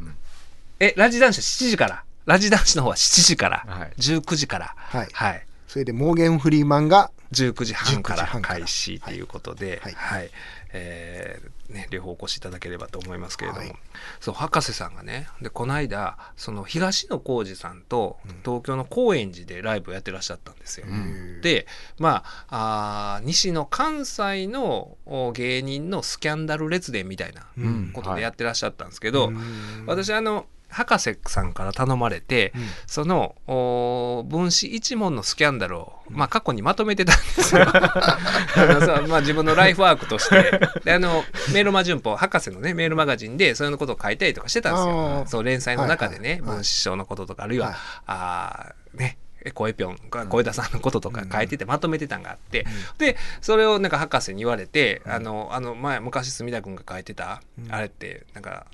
[0.81, 2.03] え、ラジ男子7時から。
[2.27, 5.47] ラジ男子の方は7時から、はい19時から、はい。
[5.75, 10.27] それで、モーゲン・フリーマンが、19時半から19時半から開始ということで、ははい。
[10.27, 10.31] い、
[10.73, 13.75] えーね、両方お越しいただければと思いますけれども、はい。
[14.21, 20.87] そう博士さんがねでこの間その東野幸治さんと東京の高円寺でライブをやってらっしゃったんですよ。
[20.87, 21.41] ん。
[21.41, 21.67] で
[21.99, 27.91] まああー西の関西のお芸人のスキャンダル列伝みたいなうん。
[27.93, 29.85] ことでやってらっしゃったんですけど、うん。
[29.87, 32.63] 私あの博士さんから頼まれて、うん。
[32.87, 37.63] そのお分子一門のスキャンダルを、まあ、過去にまとめてたんですよ。
[37.71, 38.19] あ
[38.57, 40.61] のまあ、自分のライフワークとして。
[40.85, 45.25] であのメールマ旬報博士のねメールマガジンでそういうことを書いたりとかしてたんですあよ。
[45.25, 46.49] ーそう連載の中でね、はいはい。
[46.49, 46.57] はい。
[46.57, 47.77] 分子書のこととかあるいは、はい。
[48.07, 49.19] あーね
[49.53, 49.99] 小江ぴょん。
[50.11, 58.74] が小枝さんのこととか書いててまとめてたんがあって、でそれをなんか博士に言われて、あのあの前昔墨田君が書いてた、あれってなんか、う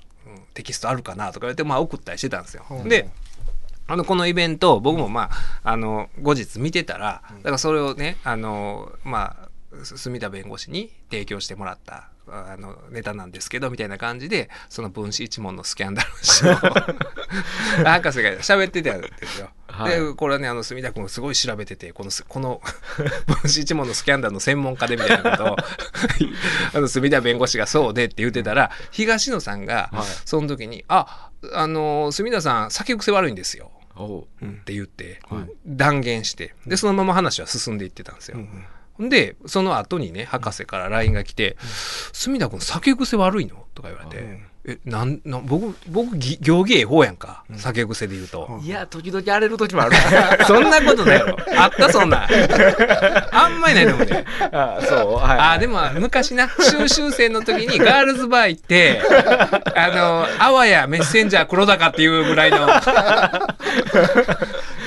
[0.53, 2.65] テキストあるかなとか言われて、まあ、送ったりしてたんですよ。
[2.69, 3.09] うんで
[3.87, 5.29] あのこのイベント僕もま
[5.63, 19.49] ああの後日見てたらだからそれをねあのまあす墨田弁護士に提供してもらったあのネタなんですけどみたいな感じでその分子一門のスキャンダルを博士が喋ってたんですよ。
[19.67, 19.99] はい。
[19.99, 22.61] でこれはねあの墨田君すごい調べててこのすこの
[23.27, 25.57] 分子一門のスキャンダルの専門家でみたいなことを
[26.73, 30.05] あの墨田弁護士がそうでって言ってたら東野さんがはい。
[30.25, 33.71] その時に「ああの墨田さん酒癖悪いんですよ」
[34.45, 35.49] って言って、はい。
[35.65, 38.37] 断言してでそのまま話は進んでいってたんですよ。
[38.37, 38.65] ほん
[38.99, 41.57] でその後にね博士から LINE が来て
[42.13, 48.59] 「墨田君酒癖悪いの?」とか言われて「えなんなん僕僕ぎ行儀ええ方やんか酒癖で言うと。
[48.61, 49.93] いや時々荒れる時もある
[50.45, 51.35] そんなことないやろ。
[51.57, 52.27] あったそんなん。
[53.31, 54.23] あんまりないと思うね。
[54.53, 55.15] あそう？
[55.17, 59.01] はいあでも昔な修習生の時にガールズバー行って
[59.75, 62.61] あのあわやメッセンジャー黒高っていうぐらいのい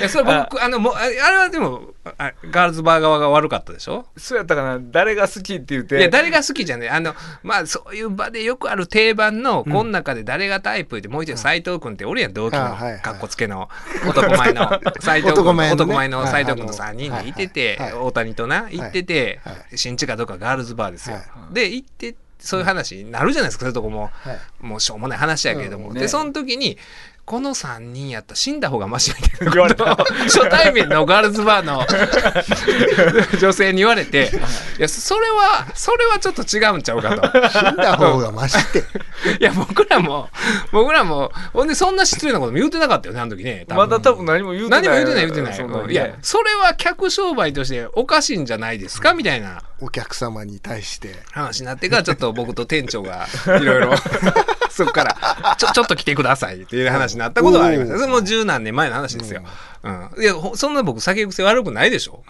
[0.05, 4.07] やそれ僕あのもうああれはでもあガールズバー側が悪かったでしょ？
[4.17, 4.79] そうやったかな。
[4.81, 5.99] 誰が好きって言って。
[5.99, 13.01] いや誰が好きじゃねあのまあそういう場でよくある定番の、この中で誰がタイプでもう一人斎藤君っておるやん同期のあはいはい。
[13.01, 13.69] かっこつけの
[14.07, 18.03] 男前の斎藤君男前のね男前のはい斎藤君と3人でいてて、はいはい。
[18.03, 19.55] 大谷とな行ってて、はい。
[19.55, 24.39] は新地かどうかガールズバーですよ、はで行ってそういう話になるじゃないですかそういうとこも、はい。
[24.61, 25.95] もうしょうもない話やけれども、うん。
[25.95, 26.01] ね。
[26.01, 26.77] でその時に
[27.25, 29.87] この3人やったら死んだ方がマシみたいなことを
[30.25, 31.85] 初対面のガールズバーの
[33.41, 34.31] 女性に言われて
[34.79, 37.49] いやそれはそれはちょっと違うんちゃうかと。
[37.51, 38.85] 死んだ方がまして。
[39.41, 40.29] いや僕らも
[40.71, 44.83] 僕らもほんでそんな失礼なことも言うてなかったよねあの時ねまだ多分何も言うてない。
[44.83, 45.93] 何も言うてない言うてない。
[45.93, 49.63] いやそれは客商売としておかしいんじゃないですかみたいな。
[49.81, 51.15] お客様に対して。
[51.33, 53.27] 話になってからちょっと僕と店長が
[53.61, 53.95] いろいろ
[54.71, 59.43] そこからちょちょっと来てくださいっていう話になったことはありましたそれも十何年前の話ですよ、
[59.83, 62.23] うん、いやほそんな僕酒癖悪くないでしょ、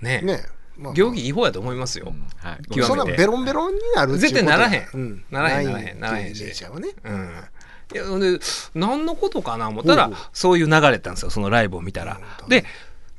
[0.00, 0.22] ね。
[0.22, 0.42] ね。
[0.76, 0.92] まあ。
[0.94, 2.62] 行儀違法やと思いますよ、はい。
[2.64, 2.82] 極めて。
[2.82, 5.24] そんなベロンベロンになる絶対ならへん。
[5.30, 7.44] ならへんいならへんならへんしうん。
[7.90, 8.38] いやで
[8.74, 11.30] 何のことかな思ったらそういう流れたんですよ。
[11.30, 12.20] そのライブを見たら。
[12.48, 12.64] で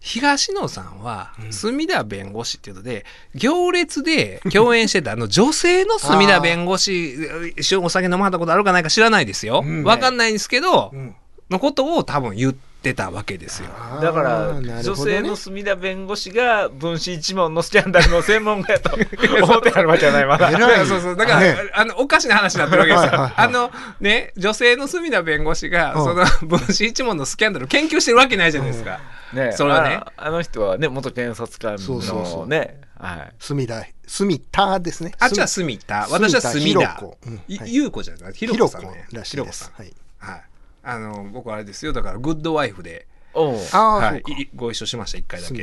[0.01, 7.15] 東野さんは墨田弁護士っていうので行列で 共演してたあの女性の墨田弁護士
[7.57, 9.61] 一緒にお酒飲まはったことあるかないか知らないですよ。
[9.65, 9.83] うん。
[9.83, 11.15] わかんないんですけど、うん。
[11.49, 13.69] のことを多分言ってたわけですよ。
[14.01, 18.95] だから、女性の墨田弁護士が分子一門のスキャンダルの専門家やと
[19.43, 20.51] 思ってあるわけじゃないまだ。
[20.85, 21.15] そうそう。
[21.15, 21.57] だから、ね。
[21.73, 23.31] あのおかしな話になってるわけですよ。
[23.35, 26.03] あのね女性の墨田弁護士が、うん。
[26.03, 28.99] その分子一門のスキャンダルを研究してるわけないじゃないですか。
[29.33, 35.13] ねそれはねああの人はね元検察官そうそうそうのねはい隅田、隅田ですね。
[35.19, 37.35] あっちは墨田、私は墨田墨田ひろこうん。
[37.35, 39.07] はいじゃない、ひろここさんね。
[39.13, 39.69] らしいひろこさん。。
[39.69, 40.33] ですはい。
[40.33, 40.43] はい。
[40.83, 43.07] あの僕あれですよだからグッドワイフで
[43.45, 44.49] はい。
[44.55, 45.57] ご一緒しました、一回だ住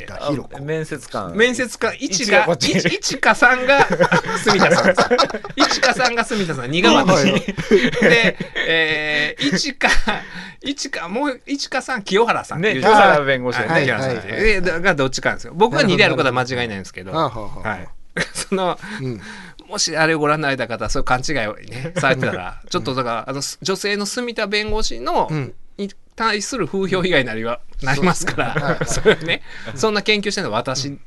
[0.48, 0.60] け。
[0.60, 1.36] 面接官。
[1.36, 2.72] 面接官1一ががこっち。
[2.72, 3.86] 1 1か3 が
[4.38, 4.86] 住田さん。
[4.86, 7.30] です1か3が住田さん2が私。
[7.30, 7.40] はい
[8.00, 8.36] で、
[8.66, 9.88] えー、1か
[10.62, 12.58] 1かもう1か3清原さん。
[12.58, 13.66] っていうね清原弁護士ね。
[13.66, 14.18] 清原さん。
[14.18, 14.58] ってはいい。
[14.58, 15.52] うでがどっちかなんですよ。
[15.54, 17.12] 僕が2であることは間違いないんですけど。
[17.12, 17.88] はい。
[18.32, 19.20] そのうん。
[19.68, 25.44] もしあれをご覧になられた方そういう勘違いをねされてたらちょっとだからあの女性の住田弁護士の、うん。
[25.44, 25.54] に
[26.16, 28.86] 対する風評被害になりはなりますから、そねはいはい。
[28.86, 29.42] それはね、
[29.74, 30.98] そんな研究してるのは私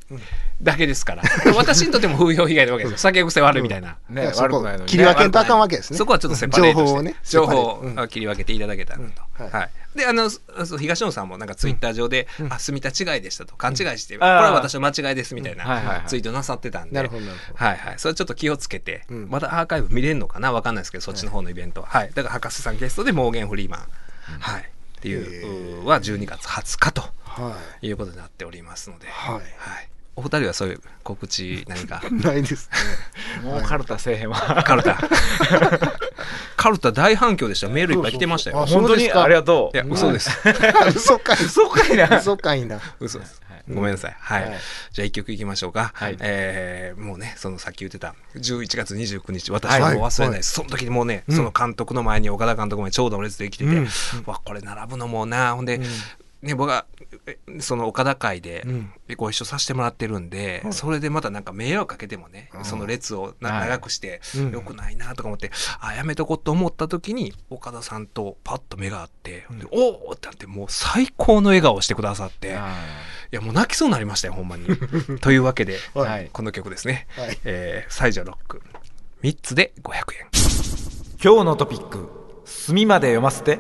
[0.62, 1.24] だけですから、
[1.56, 2.98] 私にとっても風評被害なわけですよ。
[3.00, 3.98] 酒癖悪いみたいな。
[4.08, 5.98] ねいやそこ悪くないの切り分けんとあかんわけですね。
[5.98, 6.88] そこはちょっとセパレートして。
[6.88, 7.16] 情報をね。
[7.24, 9.46] 情報を切り分けていただけたらと、うん。
[9.46, 9.52] はい。
[9.52, 9.70] はい。
[9.96, 10.30] であの
[10.78, 13.56] 東野さんもなんかツイッター上で「あ住田違いでした」と。
[13.56, 17.10] 勘違いして、これは私の間違いですみたいないツイートなさってたんで、はい
[17.56, 17.80] はい。
[17.98, 19.28] それちょっと気をつけて、うん。
[19.28, 20.52] まだアーカイブ見れるのかな？
[20.52, 23.80] わかんないですけどそっちの方のイベントは、はい、だから博士さんゲストでモーゲン・フリーマン、
[24.40, 24.70] はい
[25.00, 25.16] ってい
[25.82, 27.88] ううは12月20日とはい。
[27.88, 29.36] いうことになっておりますので、はい。
[29.36, 29.44] はい、
[30.18, 32.02] お二人はそういう告知何か？
[32.12, 32.70] ないです
[33.44, 33.48] ね。
[33.50, 34.38] もうカルタせえへんわ。
[34.66, 34.98] カルタ。
[36.58, 37.70] カルタ大反響でした。
[37.70, 38.58] メールいっぱい来てましたよ。
[38.58, 39.78] そうそう本当にありがとう。
[39.78, 40.30] いや嘘です。
[40.96, 41.38] 嘘かい。
[41.46, 42.18] 嘘かいな。
[42.20, 42.80] 嘘かいな。
[43.00, 43.42] 嘘です
[43.74, 44.16] ごめんなさい。
[44.20, 44.44] はい。
[44.44, 44.52] はい。
[44.92, 45.92] じゃあ一曲いきましょうか。
[45.94, 46.18] はい。
[46.20, 50.38] えーもうね、そのさっき言ってた11月29日、私はもう忘れない。
[50.38, 50.54] です。
[50.54, 53.88] その時にもうね、その監督の前に岡田監督の前にちょうど列で生きてて、うん。
[54.26, 55.80] わ、これ並ぶのもな、ほんで、
[56.42, 56.99] ね、僕は、え
[57.60, 58.94] その岡田会でうん。
[59.18, 64.52] ご一緒させてもらってるんで、それでまたなんか迷惑かけてもね、その列を長くしてうん。
[64.52, 72.52] よくないなとか思って、あ、やめとこうと思った時に、岡田さんとパッと目が合って、でおおってなって、もう最高の笑顔をしてくださって、い。
[73.32, 74.68] やもう泣きそうになりましたよほんまに。
[75.22, 76.10] というわけで、はい。
[76.10, 77.08] はいこの曲ですね。
[77.18, 78.62] はい「えー、サイジャロック」
[79.24, 80.30] 3つで500円。
[81.22, 82.10] 今日のトピック
[82.46, 83.60] 墨まで読ませて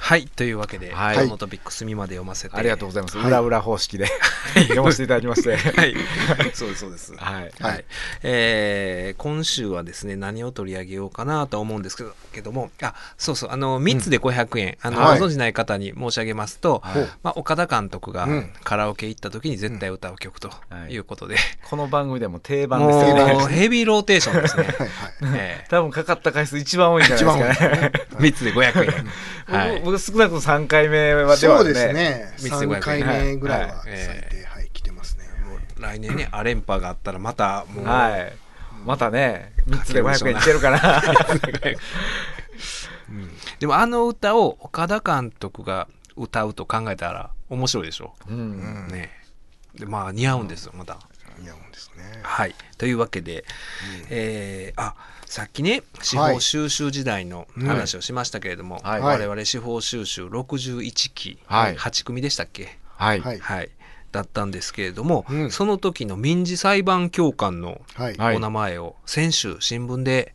[0.00, 1.14] はいというわけで、はい。
[1.14, 2.56] 今日のトピック隅まで読ませて。
[2.56, 3.26] ありがとうございます、はい。
[3.28, 4.06] 裏裏方式で
[4.54, 5.56] 読ませていただきまして。
[5.56, 5.94] はい。
[6.54, 7.14] そうですそうです。
[7.14, 7.52] はい。
[7.60, 7.84] はい。
[8.22, 13.50] えー今週はですね何を取り上げようかなとは思うんですけどけどもあそうそう。
[13.50, 15.20] あの3つで500円、あのはい。
[15.20, 17.06] ご存じない方に申し上げますと、はい。
[17.22, 18.52] まあ、岡田監督がうん。
[18.64, 20.94] カラオケ行った時に絶対歌う曲とはい。
[20.94, 21.36] いうことで、
[21.68, 23.46] この番組でも定番ですよね。
[23.48, 24.64] ヘビーローテーションですね。
[24.64, 24.88] はい。
[25.32, 25.38] はい。
[25.38, 25.66] え。
[25.68, 27.92] 多分かかった回数一番多いんじゃないですかね。
[28.12, 29.06] ー、3つで500円。
[29.46, 32.34] はい僕僕少なくとも3回目はではねそうですね。
[32.38, 33.76] 三つで500 3回目ぐらいははい。
[33.84, 35.24] 最低、はい、来てますね。
[35.78, 38.32] 来年ね、アレンパがあったらまたもう、はい。
[38.84, 40.78] またね3つで500円いけるかな
[43.58, 48.14] でもあの歌を岡田監督が歌うと考えたら面白いでしょ？
[48.28, 48.88] ううんん。
[48.88, 49.10] ね。
[49.74, 50.98] でまあ似合うんですよまた。
[51.38, 52.20] 似合うんですね。
[52.22, 52.54] はい。
[52.78, 53.44] というわけで、
[54.08, 54.94] えーあ
[55.26, 59.00] さっきね司法収集時代の話をしましたけれども、はい。
[59.00, 61.76] 我々司法収集61期、はい。
[61.76, 62.76] 8組でしたっけ？
[62.96, 63.20] はい。
[63.20, 63.38] はい。
[63.38, 63.70] はい
[64.10, 65.50] だったんですけれども、うん。
[65.52, 67.80] その時の民事裁判教官の
[68.34, 70.34] お名前を先週新聞で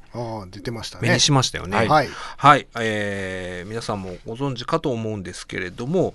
[0.50, 1.10] 出てましたね。
[1.10, 1.20] 目に。
[1.20, 1.76] しましたよね。
[1.76, 1.88] はい。
[1.90, 2.10] はい。
[2.38, 6.14] はい、えー皆さんもご存知かと思うんですけれども、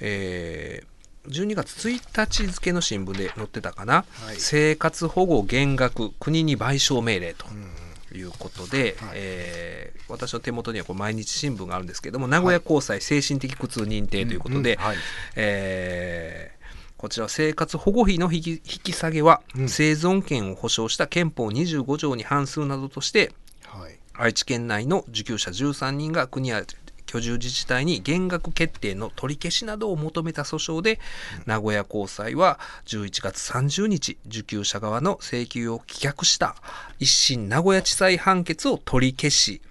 [0.00, 0.97] えー
[1.28, 4.36] 12月1日付の新聞で載ってたかな、はい。
[4.36, 9.10] 生活保護減額国に賠償命令とうんいうことで、はい。
[9.14, 14.96] えー私の手元にはこれ毎日新聞があるんですけれども名古屋高裁精神的苦痛認定ということで、はい。
[15.36, 16.58] えー
[16.96, 19.68] こちら生活保護費の引き引き下げは、うん。
[19.68, 23.30] 生存権を保障した憲法25条に反するなどとして
[23.66, 23.94] はい。
[24.14, 26.64] 愛知県内の受給者13人が国や
[27.08, 31.00] 居住自治体に減額決定の取り消しなどを求めた訴訟で、
[31.46, 36.54] 名古屋高裁は11月30日受給者側の請求を棄却した。
[36.98, 39.62] 一審名古屋地裁判決を取り消し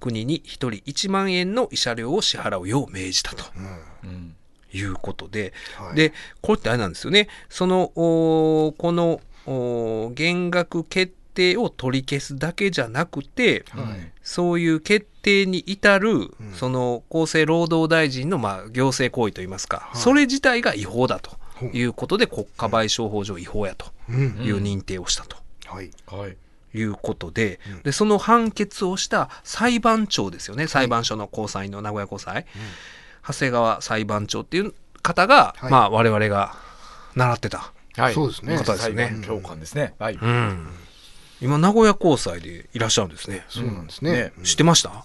[0.00, 3.44] 国に1人1万円の慰謝料を支払うよう命じたと。
[4.04, 4.36] うん。
[4.72, 5.96] いうことで、はい。
[5.96, 7.28] でこれってあれなんですよね。
[7.48, 9.20] そのこの
[10.14, 14.12] 減額決定を取り消すだけじゃなくて、はい。
[14.30, 16.34] そういう決定に至る、ん。
[16.54, 19.98] その厚生労働大臣のまあ行政行為といいますか、い。
[19.98, 21.36] それ自体が違法だと
[21.72, 24.16] いうことで国家賠償法上違法やとうん。
[24.40, 25.36] いう認定をしたと。
[25.66, 25.90] はい。
[26.06, 26.36] はい。
[26.78, 27.82] いうことで,、うん。
[27.82, 30.68] でその判決をした裁判長ですよね。
[30.68, 32.46] 裁判所の高裁の名古屋高裁、
[33.26, 35.72] 長谷川裁判長っていう方が、はい。
[35.72, 36.54] まあ我々が
[37.16, 38.14] 習ってた、はい。
[38.14, 38.56] そうですね。
[38.56, 39.06] 方ですよね。
[39.06, 39.94] 裁判教官ですね。
[39.98, 40.14] はい。
[40.14, 40.68] うん、
[41.40, 44.32] 今名古屋高裁でいらっしゃるんですね、そうなんですね。
[44.44, 45.04] 知ってました？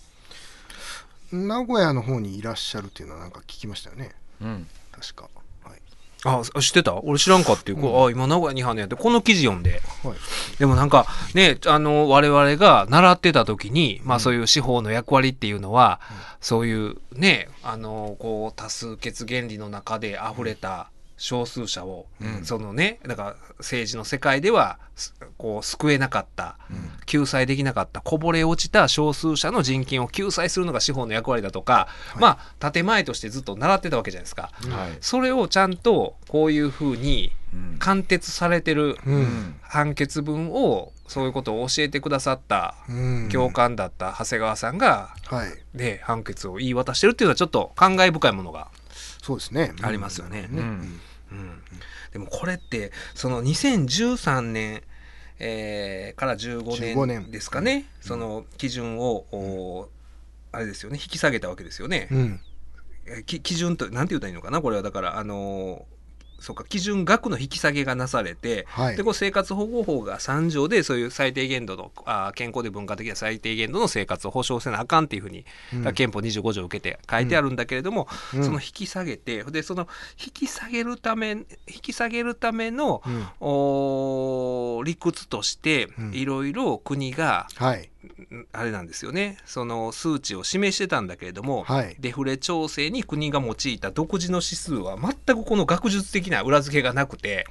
[1.32, 4.12] 名古屋の方にいらっしゃるっていうのはなんか聞きましたよね。
[4.42, 5.30] うん確か。
[5.64, 5.80] はい。
[6.24, 6.96] あ、知ってた？
[7.04, 9.82] 俺知らんかっていう、こうあ、今名古屋に犯人やって、この記事読んで。
[10.04, 10.16] はい
[10.60, 16.00] でもなんか、ね、あの、我々が習ってた時に、まあそういう司法の役割っていうのは、
[16.40, 22.08] そういうね、あの、こう、多数決原理の中で溢れた少数者を、
[22.44, 26.58] そのね、だから政治の世界では、すこう、救えなかった、
[27.06, 31.88] 救済できなかった、こぼれ落ちた少数者の人権を救済するのが司法の役割だとか、
[32.20, 34.52] まあ、建前としてずっと習ってたわけじゃないですか。
[34.70, 34.98] はい。
[35.02, 37.78] それをちゃんとこういうふうにうん。
[37.80, 39.56] 貫徹されてるうん。
[39.62, 43.30] 判決文をそういうことを教えてくださったうん。
[43.30, 45.78] 教官だった長谷川さんが、はい。
[45.78, 48.70] ね、判決を言い渡してるっていうのはちょっと感慨深いものが
[49.26, 49.74] そうですね。
[49.82, 50.48] ありますよね。
[50.52, 50.60] うん。
[50.60, 51.00] うん。
[52.14, 54.84] でもこれってその2013年、
[55.40, 56.62] えーから15
[56.94, 57.32] 15年年。
[57.32, 59.90] ですかね、その基準を、お
[60.52, 61.00] あれですよね。
[61.02, 62.08] 引き下げたわけですよね。
[63.26, 64.62] 基準となんて言ったらいいのかな？
[64.62, 65.95] これはだからあのー
[66.40, 68.96] そうか基準額の引き下げがなされて、はい。
[68.98, 75.94] でこう生活保護法が3条でそういう最低限度のあー健康で文化的な最低限度の生活を保障せなあかんっていうふうに、うん。
[75.94, 78.44] 憲法25条を受けて書いてあるんだけれども、うん。
[78.44, 79.88] その引き下げてでその
[80.24, 81.46] 引き下げるため引
[81.82, 83.28] き下げるための、うん。
[83.40, 86.14] おー理屈としてうん。
[86.14, 87.80] いろいろ国がはい。
[87.80, 87.95] ん
[88.52, 89.38] あれなんですよね。
[89.46, 91.96] その数値を示してたんだけれども、はい。
[92.00, 97.48] デフレ調整に国が用いた独自の指数は全くこの学術的な裏付けがなくて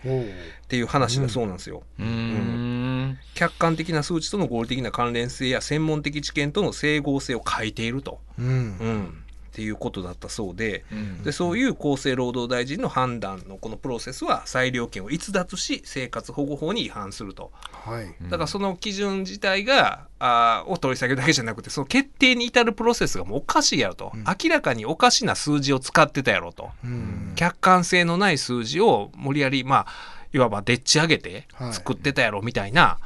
[0.65, 1.83] っていう話だそうなんですよ。
[1.99, 3.19] うーん。
[3.35, 8.47] 客観的な数値との合理的な関連性や専門的知見との整合性を欠いていると、うん。
[8.47, 9.24] うん、
[9.55, 10.85] っていうことだったそうで。
[10.91, 11.23] うん。
[11.23, 17.53] でそういう厚生労働大臣の判断のこのプロセスは裁量権を逸脱し生活保護法に違反すると。
[17.71, 18.13] はい。
[18.25, 24.25] だからその基準自体があーを取り下げるだけじゃなくてその決定に至るプロセスがもうおかしいやろと、うん。
[24.25, 27.33] 明らかにおかしな数字を使ってたやろと、うん。
[27.37, 29.87] 客観性のない数字を無理やりまあ
[30.33, 31.73] いわばでっち上げてはい。
[31.75, 32.99] 作ってたやろみたいな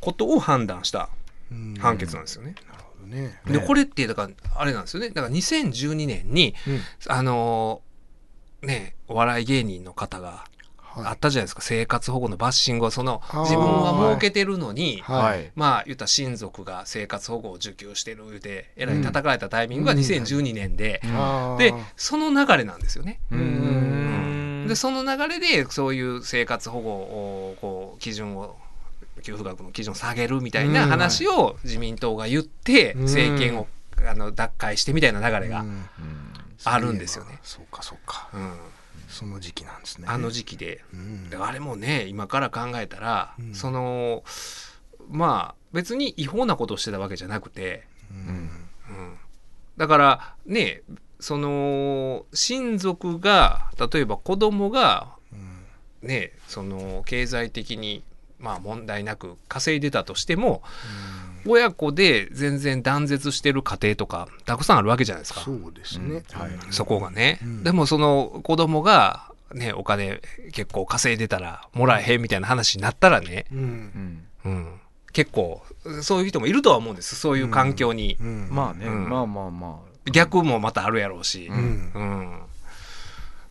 [0.00, 1.10] ことを判断した
[1.50, 2.52] うん判決なんですよね。
[2.52, 2.71] なるほど
[3.12, 3.38] ね。
[3.46, 5.10] でこれってだからあれなんですよね。
[5.10, 6.80] だから2012年にうん。
[7.08, 10.44] あのーねお笑い芸人の方が
[10.78, 11.06] はい。
[11.06, 15.50] あったじゃないですか、生活保護のバッシングをその自分は儲けてるのに、はい。
[15.54, 19.98] まあ言ったら親族が生活保護を受給してる言うてえらい叩かれたタイミングがうん。
[19.98, 21.58] 2012年で、あー。
[21.58, 23.20] でその流れなんですよね。
[23.30, 24.66] うーん。
[24.68, 28.56] でその流れでそういう生活保護をこう基準を
[29.22, 33.02] 給付額の基準を下げるみたいな話を自民党が言ってうん。
[33.04, 33.66] 政権を
[34.06, 35.64] あの奪回してみたいな流れが
[36.64, 37.38] あるんですよね。
[37.42, 38.28] そうかそうか。
[38.34, 38.58] うん。
[39.08, 40.06] その時期なんですね。
[40.08, 40.84] あの時期で。
[41.38, 43.54] あれもね今から考えたら、うん。
[43.54, 44.24] その
[45.08, 48.50] まあ別に違法なことをしてたわけじゃなくて、うん。
[48.88, 49.16] うん、
[49.76, 50.82] だからね
[51.20, 56.08] その親族が例えば子供がうん。
[56.08, 58.02] ねその経済的に
[58.42, 60.62] まあ問題なく稼いでたとしても
[61.46, 65.40] 親子で全然断絶してる家庭とかたくさんあるわけじゃないですか。
[65.40, 66.22] そうですね。
[66.34, 66.50] うんはい。
[66.70, 67.62] そこがね、うん。
[67.64, 70.20] でもその子供がねお金
[70.52, 73.58] 結構稼いでたらもらえへんみたいな話になったらね、うん。
[74.44, 74.52] うん。
[74.52, 74.80] うん、
[75.12, 75.62] 結構
[76.02, 77.16] そういう人もいるとは思うんです。
[77.16, 78.48] そういう環境に、うん。
[78.50, 79.08] まあねうん。
[79.08, 80.10] まあまあまあ。
[80.10, 81.60] 逆もまたあるやろうし、ううん。
[81.60, 82.40] ん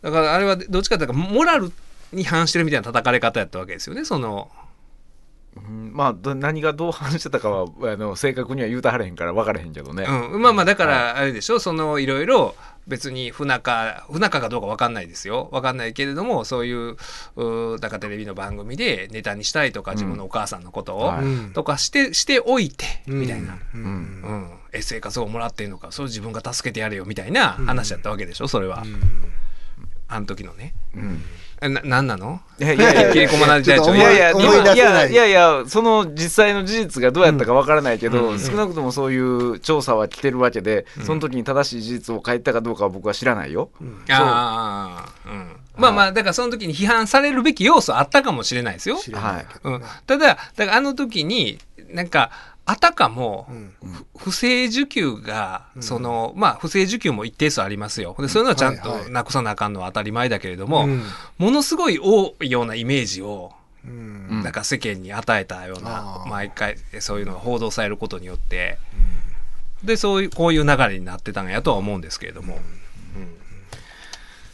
[0.02, 1.72] だからあれはどっちかというとモラル
[2.12, 4.06] に反してるみたいな叩かれ方やったわけですよね。
[4.06, 4.61] そのうん
[5.60, 10.06] まあど何がどう話してたかは あの正確には言うたはれへんから分からへんけどね。
[10.32, 12.56] うん、まあまあだからあれでしょ、そのいろいろ
[12.88, 15.49] 別に不仲不仲かどうか分かんないですよ。
[15.52, 16.95] 分かんないけれどもそういう
[17.36, 21.14] うだからテレビの番組でネタにしたいとか自分のお母さんのことを、
[21.54, 23.20] とかしてしておいて、うん。
[23.20, 23.84] みたいな、ううん。
[23.84, 24.49] うん。
[24.72, 28.47] え生活をもらってんのかそれ自分が助けてやれよみたいな話やったわけでしょ？
[28.47, 28.84] それは、
[30.08, 30.74] あの時のね。
[30.95, 31.22] うん。
[31.51, 32.41] えななんなの？
[32.59, 33.99] いやいやいや 切り込まないやいや、思い
[34.78, 35.12] やない。
[35.12, 38.39] いやいや、その実際の事実がどうやったかわからないけど、うん。
[38.39, 43.70] 少なくともそういう調査は来てるわけで、その時に正しい事実を書いたかどうかは僕は知らないよ。
[44.09, 48.97] ああ、うん、まあまあだからその時に批判されるべき要素あったかもしれないですよ、
[50.07, 51.59] ただだからあの時に
[51.89, 52.32] なんか
[52.66, 53.74] あたかも、うん。
[54.14, 58.16] ふ不正受給が、そのまあ不正受給も一定数ありますよ。
[58.20, 61.03] でそういうのはちゃんとなくさなあかんのは当たり前だけれども、うん。
[61.38, 63.51] ものすごい多いようなイメージを
[63.84, 68.78] なんか世間に与えたようあなー毎回そういうのが報道されることによって
[69.84, 72.62] でそういうこういう流れになってたんやとは思うんですけれども、うん。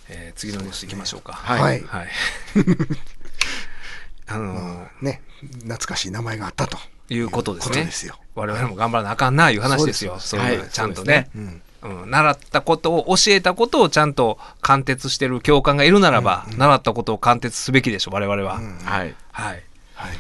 [0.10, 1.34] えー次のニュースいきましょうか。
[1.34, 1.84] はい。
[1.84, 2.08] はい。
[4.28, 5.22] あのね
[5.62, 6.78] 懐かしい名前があったと
[7.10, 7.88] いうことですね。
[7.92, 8.16] すよ。
[8.36, 10.18] 我々も頑張らなあかんないう話ですよ。
[10.20, 10.70] そそうういうはい。
[10.70, 11.30] ちゃんとね。
[11.36, 11.62] うん。
[11.84, 19.16] うん、習ったことを教えたことをちゃんと貫徹してる教官がいるならば、習ったことを貫徹すべきでしょ我々は、うんはい。
[19.32, 19.64] はい。
[19.94, 20.18] はい。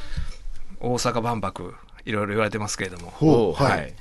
[0.79, 1.73] 大阪万博
[2.05, 3.11] いろいろ言われてますけれども。
[3.11, 3.93] ほう、ははいい。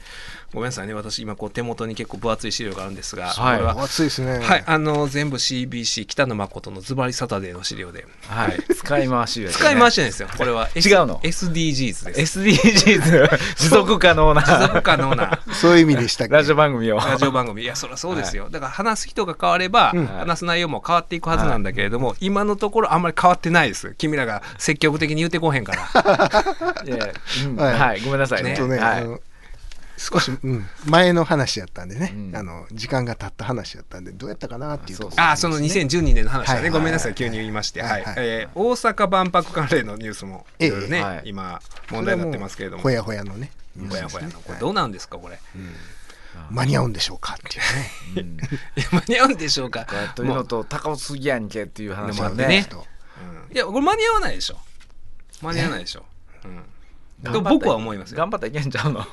[0.53, 0.95] ごめんなさいね。
[0.95, 3.57] 私今こう手元に結構分厚い資料があるんですが、はい。
[3.59, 4.39] これは暑いですね。
[4.39, 8.63] はい、あの全部 CBC 北野誠のズバリサタデーの資料で、はい。
[8.75, 10.29] 使い回しやね使い回しないんですよ。
[10.37, 12.41] これは、違うの？SDGs です。
[12.41, 14.43] SDGs 持続可能な。
[14.43, 15.41] 持続可能な。
[15.53, 16.35] そういう意味でしたっけ？
[16.35, 16.99] ラジオ番組を。
[16.99, 17.63] ラジオ番組。
[17.63, 20.07] いやそりゃそうですよ、だから話す人が変われば、うん。
[20.07, 23.95] 話す内容も変わっていくはずなんだけれども、今のところあんまり変わってないです。
[23.99, 26.85] 君らが積極的に言ってこへんから。
[26.87, 27.09] いや
[27.45, 27.57] うん。
[27.57, 27.79] はい。
[27.79, 28.01] はい。
[28.01, 28.57] ごめんなさいね。
[28.57, 29.07] ちょっとね、はい
[29.97, 32.37] 少し、うん、前の話やったんでね、うん。
[32.37, 35.23] あの時間が経った話やったんでどうやったかなっていうところ。
[35.23, 36.71] ああその2012年の話だね、はい。
[36.71, 37.91] ごめんなさい急に言いまして、はい。
[37.91, 38.03] はい。
[38.05, 38.15] はい。
[38.19, 41.03] えー大阪万博関連のニュースもいろいろね、ええ。
[41.03, 41.23] はい。
[41.25, 42.83] 今問題になってますけれども。
[42.83, 43.51] ほやほやのね。
[43.89, 44.41] ほやほやの。
[44.41, 45.39] これどうなんですかこれ、
[46.51, 48.23] 間に合うんでしょうかっていうね。
[48.23, 48.37] うん。
[48.81, 49.87] いや間に合うんでしょうか。
[50.15, 52.47] というのと高すぎやんけっていう話もね。
[52.47, 52.87] ねちょっと
[53.55, 54.59] いやこれ間に合わないでしょ。
[55.43, 56.05] 間に合わないでしょ、
[56.45, 56.63] うん
[57.25, 58.19] と僕は思いますよ。
[58.19, 59.05] 頑張ったらいけんちゃうの？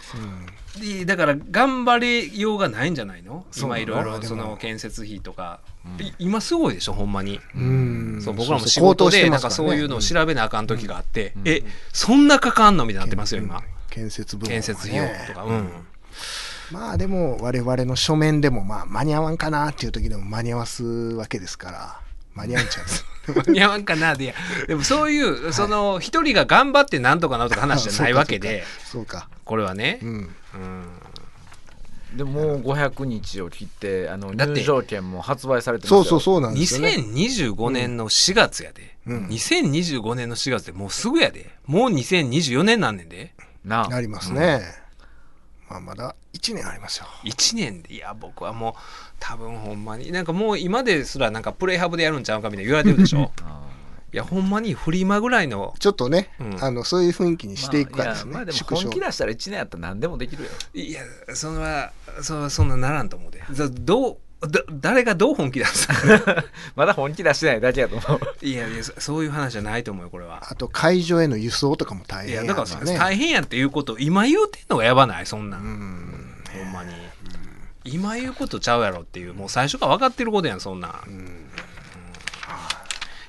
[0.80, 3.45] でだから頑張れようがないんじゃないの？
[3.58, 5.60] 今いろいろその建設費とか、
[5.99, 8.20] い今すごいでしょほんまに、うん。
[8.22, 15.70] そう僕らも仕事でなんかそういうのを調べなあかん時があって、えそんなかかんのみたいになってますよ今、建設建設費用とか、うん。
[16.72, 21.99] まあでも我々の書面でもまあ間に合わんかなっていう時でも間に合わすわけですから
[22.36, 23.34] 間に合うんちゃう？
[23.47, 24.25] 間に合わんかなで。
[24.25, 24.34] いや
[24.67, 28.63] でもそういうその一人が頑張ってなんとかなるとか話じゃないわけで。
[28.84, 29.29] そうか。
[29.45, 30.21] これはね、そうかうん。
[30.21, 32.17] うん。
[32.17, 34.61] でももう500日を切ってあのだって。
[34.61, 36.03] 入場券も発売されてますよ。
[36.03, 36.95] そうそうそうなんですよね。
[36.97, 39.27] 2025年の4月やで、うん。
[39.27, 41.51] 2025年の4月でもうすぐやで。
[41.65, 43.34] もう2024年なんねんで。
[43.65, 44.61] ななりますね、
[45.74, 47.05] まあまだ1年ありますよ。
[47.24, 48.74] 1年でいや僕はもう
[49.19, 53.32] 多分ほんまになんかもう今ですらなんかプレイハブでやるんちゃうかみたいな言われてるでしょ。
[53.41, 53.61] あ
[54.13, 56.63] いやほんまにフリマぐらいのちょっとね、うん。
[56.63, 60.49] あのそういう雰囲気にしていくからですね、まあいやまあでも本気出したら1年やったら何でもできるよ。
[60.76, 61.01] いや
[61.34, 63.41] それはそそんなならんと思うで。
[63.49, 64.17] ざどうだ
[64.71, 65.87] 誰がどう本気出す
[66.75, 68.45] まだ本気出してないだけやと思う。
[68.45, 70.43] いやいやそそういう話じゃないと思うよこれは。
[70.49, 75.25] あと会場への輸送とかも大い変ややだから大変やっていうことを今言うてんのがやばない？
[75.25, 76.35] そんなん、うん。
[76.53, 76.93] ほんまに、
[77.85, 81.49] 今言うことちゃうやろっていうもう最初から分かってることやんそんなん、うん。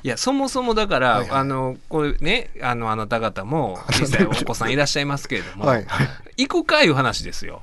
[0.03, 1.31] いやそもそもだから、はいはい。
[1.41, 6.09] あのこれねあのあなた方も小さいお子さんいらっしゃいますけれども、はいはい。
[6.47, 7.63] 行くかいう話ですよ。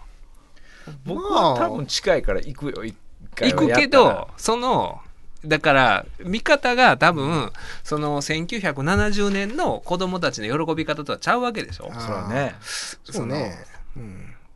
[1.05, 2.83] 僕は多分近いから行くよ。
[2.83, 3.01] 行った
[3.35, 4.99] らくけどその
[5.45, 7.51] だから見方が多分
[7.83, 11.89] その1970年の子供たちの喜び方とはちゃうわけでしょ。
[11.91, 12.55] あそうだね。
[13.03, 13.57] そうね、
[13.97, 14.03] うん、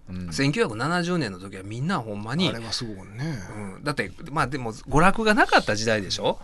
[0.09, 3.39] うん1970年の時はみんなほんまにあれはすごいね、
[3.77, 6.39] うん、だってまあでも娯楽がなかった時代でしょ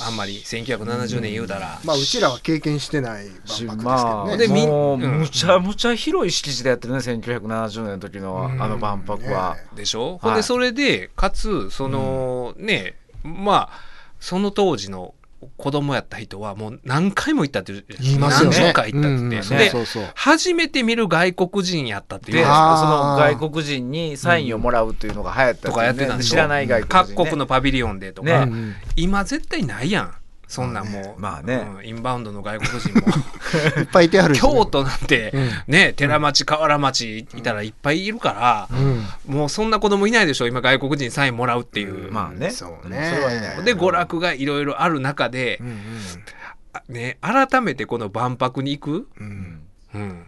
[0.00, 5.18] あんまり1970年言うたら、まあうちらは経験してないし万博ですけどまあね、でみんもううん。
[5.20, 8.62] むちゃむちゃ広い敷地でやってるね1970年の時のうん。
[8.62, 15.14] あの万博は、でしょ、いほんでそれでかつその、ねまあその当時の
[15.56, 18.56] 子供やった人はもう何回も行ったっていう言いますよね。
[18.56, 20.12] 何十回行ったって言って、うんうんでそうそうそう。
[20.14, 22.38] 初めて見る外国人やったっていう。
[22.38, 28.34] でその外国人にサインをもらうっていうのが流行ったとかやってたんでしょ知らない外国人、ね、各国のパビリオンでとか、ね。
[28.44, 30.14] うんうん今絶対ないやん
[30.46, 31.66] そんなんもう、まあね。
[31.78, 33.00] うんインバウンドの外国人も。
[33.80, 35.50] いっぱいいてはる京都なんて、うん。
[35.66, 38.32] ね寺町河原町いたらいっぱいいるか
[38.70, 39.06] ら、うん。
[39.26, 42.50] もうそんな子供いないでしょ今外国人にサインもらうっていう、まあね。
[42.50, 43.10] そうね。
[43.14, 45.78] それはいないで娯楽がいろいろある中でう、ん
[46.72, 49.60] あね、改めてこの万博に行く、うん。
[49.94, 50.00] うん。
[50.00, 50.26] うん、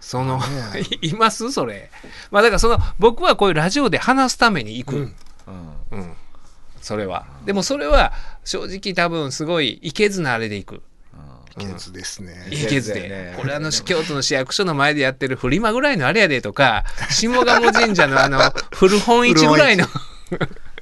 [0.00, 0.44] その、ね。
[1.02, 1.50] い います？
[1.52, 1.90] それ、
[2.30, 5.16] まあ、だからその僕はこういうラジオで話すために行く、うん。
[5.90, 5.98] うん。
[5.98, 6.12] うん
[6.80, 7.26] それは。
[7.44, 8.12] でもそれは
[8.44, 10.82] 正直多分すごいいけずなあれで行く。
[11.58, 12.46] 秘訣ですね。
[12.50, 13.34] いけずで。
[13.36, 18.38] これあの京都の市役所の前でやってるフリマぐらいのあれやでとか下鴨神社のあの
[18.74, 19.86] 古本市ぐらいの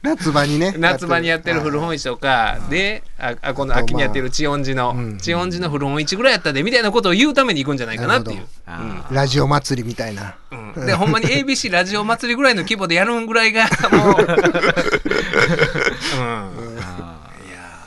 [0.06, 5.18] 夏場にね夏場にやってる古本市とかでああこの秋にやってる千音寺のうん。
[5.18, 8.36] 千音寺の古本市ぐらいやったでみたいなことを言うために行くんじゃないかなっていう。
[8.36, 8.48] なる。
[8.66, 10.36] あラジオ祭りみたいな。
[10.52, 10.86] うん。
[10.86, 14.36] でほんまに ABC ラジオ祭りぐらいの規模でやるんぐらいがもう、 うん、いや
[16.82, 17.26] あ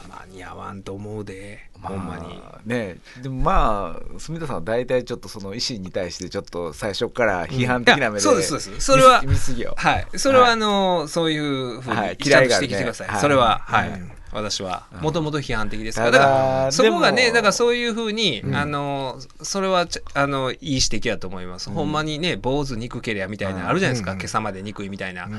[0.10, 2.42] 間に合わんと思うでーほんまに。
[2.44, 2.98] あね。
[3.22, 8.86] でもまあ住田さんは大体ちょっとその維新に対してちょっと最初から批判的な目で、いやそうですそうです。
[8.86, 9.74] それは見見すぎよ。
[9.78, 10.54] はい、それははい。
[10.54, 12.10] あの、そういうふうにはい。
[12.12, 13.08] してきてください。
[13.08, 13.22] はい。
[13.22, 13.90] それは、はい。
[13.90, 14.12] うん。
[14.32, 15.02] 私はうん。
[15.02, 18.56] もともと批判的ですからただだからそこがねだからそういうふうに、うん。
[18.56, 21.76] あのそれはちあのいい指摘だと思います、うん。
[21.76, 24.18] ほんまにね坊主憎けりゃみたいなのあるじゃないですか、うん。
[24.20, 25.30] 今朝まで憎いみたいな、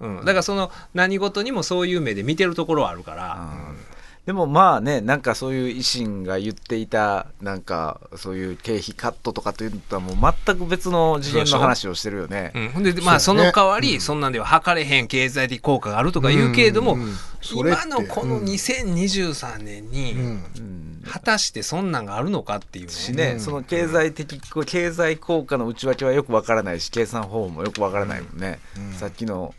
[0.00, 0.18] うん。
[0.18, 3.76] うん、だからその何事にもそういう目で見てるところはあるから、うん
[4.26, 12.52] でもまあねなんかそういう維新が言っていたなんかそういう経費カットとかというのとはもう全く別の次元の話をしてるよね。
[12.74, 14.00] うん、でまあその代わり、うん。
[14.00, 17.02] そんなんでは測れへん経済的効果があるとか言うけれども、うん。
[17.02, 17.14] うん。
[17.54, 20.16] 今のこの2023年に、
[21.08, 22.92] 果たしてそんなんがあるのかっていうね。
[22.92, 23.40] しね、うん。
[23.40, 28.92] その経済的経済効果の内訳はよくわからないし計算方法もよくわからないもんね、うん。
[28.94, 29.54] さっきの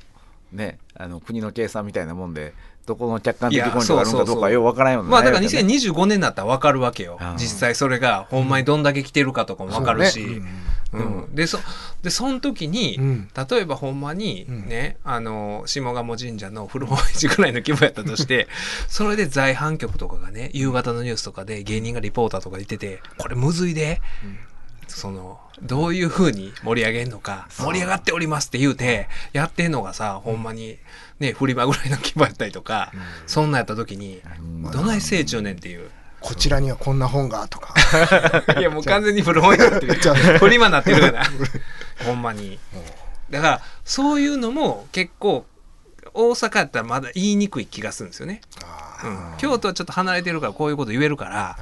[0.52, 2.54] ねあの国の計算みたいなもんで
[2.88, 5.74] どこの客観的根拠があるのかどうかようわからんようなまあだから悩みだね。
[5.92, 7.20] 2025年になったら分かるわけよ。
[7.22, 7.38] うん。
[7.38, 10.24] 実際それがほんまにどんだけ来てるかとかも分かるし。
[10.24, 10.46] そうね。
[10.94, 11.36] うん。
[11.36, 11.60] でそ
[12.02, 13.30] でその時に、うん。
[13.50, 14.68] 例えばほんまにうん。
[14.68, 18.48] ね、あの下鴨神社の古本市ぐらいの規模やったとして
[18.88, 24.02] それで在阪局とかがね夕方のニュースとかで芸人がリポーターとか言っててこれむずいで、
[24.88, 30.78] そのどういうふうに盛り上げんのか盛り上がっておりますって言うてやってんのがさほんまに
[31.20, 32.92] ねフリマぐらいの規模やったりとか、
[33.26, 35.90] そんなんやった時に、うんどない成長ねんっていう。
[36.20, 37.74] こちらにはこんな本がとか。
[38.60, 41.24] いやもう完全に古本屋ってるじゃあフリマなってるから。
[42.06, 42.60] ほんまに。
[43.30, 45.46] だからそういうのも結構
[46.14, 51.58] 大阪やったらまだ言いにくい気がするんですよね、あうん、京都はちょっと離れてるからこういうこと言えるから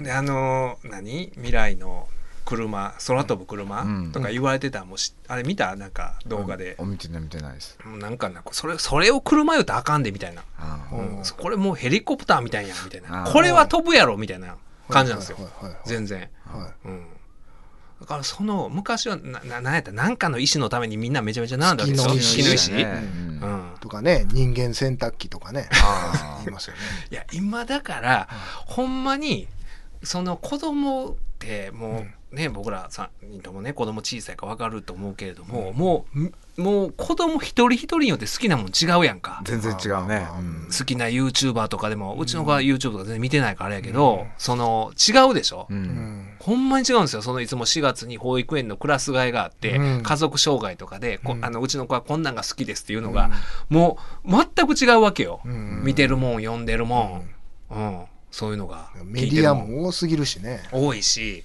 [0.00, 1.30] であのー何？
[1.34, 2.08] 未来の
[2.44, 4.12] 車空飛ぶ車、うん。
[4.12, 5.76] とか言われてたらもうしあれ見た？
[5.76, 6.76] なんか動画で。
[6.78, 11.22] お、見てない見てないです、もうなんかなそれそれを車言うたらあかんでみたいな、あうん。
[11.36, 13.24] これもうヘリコプターみたいやんみたいな。
[13.30, 14.56] これは飛ぶやろみたいな
[14.88, 15.38] 感じなんですよ。
[15.84, 17.06] 全然、はうん、
[18.00, 19.92] だからその昔はなななんやった？
[19.92, 23.40] なんかの意思のためにみんなめちゃめちゃ並んだわけでしょ月の石月の石、ねううん。
[23.40, 23.74] ん。
[23.76, 23.80] い。
[23.80, 26.80] とかね、人間洗濯機とかね、あ 言いますよね。
[27.10, 28.28] いや今だから
[28.64, 29.48] ほんまに
[30.02, 39.40] その子供ってもうね、僕ら3人ともね子供小さいか分かると思うけれども、もうんもう子供一人一人によって好きなもん違うやんか。
[39.44, 40.66] 全然違うね、うん。
[40.66, 45.76] 好きな YouTuber とかでもうちの子は YouTube とか全然見てないからあれやけど、その違うでしょ、うん。
[45.76, 47.22] うんほんまに違うんですよ。
[47.22, 50.02] そのいつも4月に保育園のクラス替えがあって、うん。
[50.02, 53.30] 家族障害とかであのうちの子はこんなんが好きですっていうのが、
[53.70, 55.82] もう全く違うわけよ、うん。
[55.84, 57.24] 見てるもん読んでるも
[57.70, 60.60] ん、うんそういうのがメディアも多すぎるしね。
[60.70, 61.44] 多いし、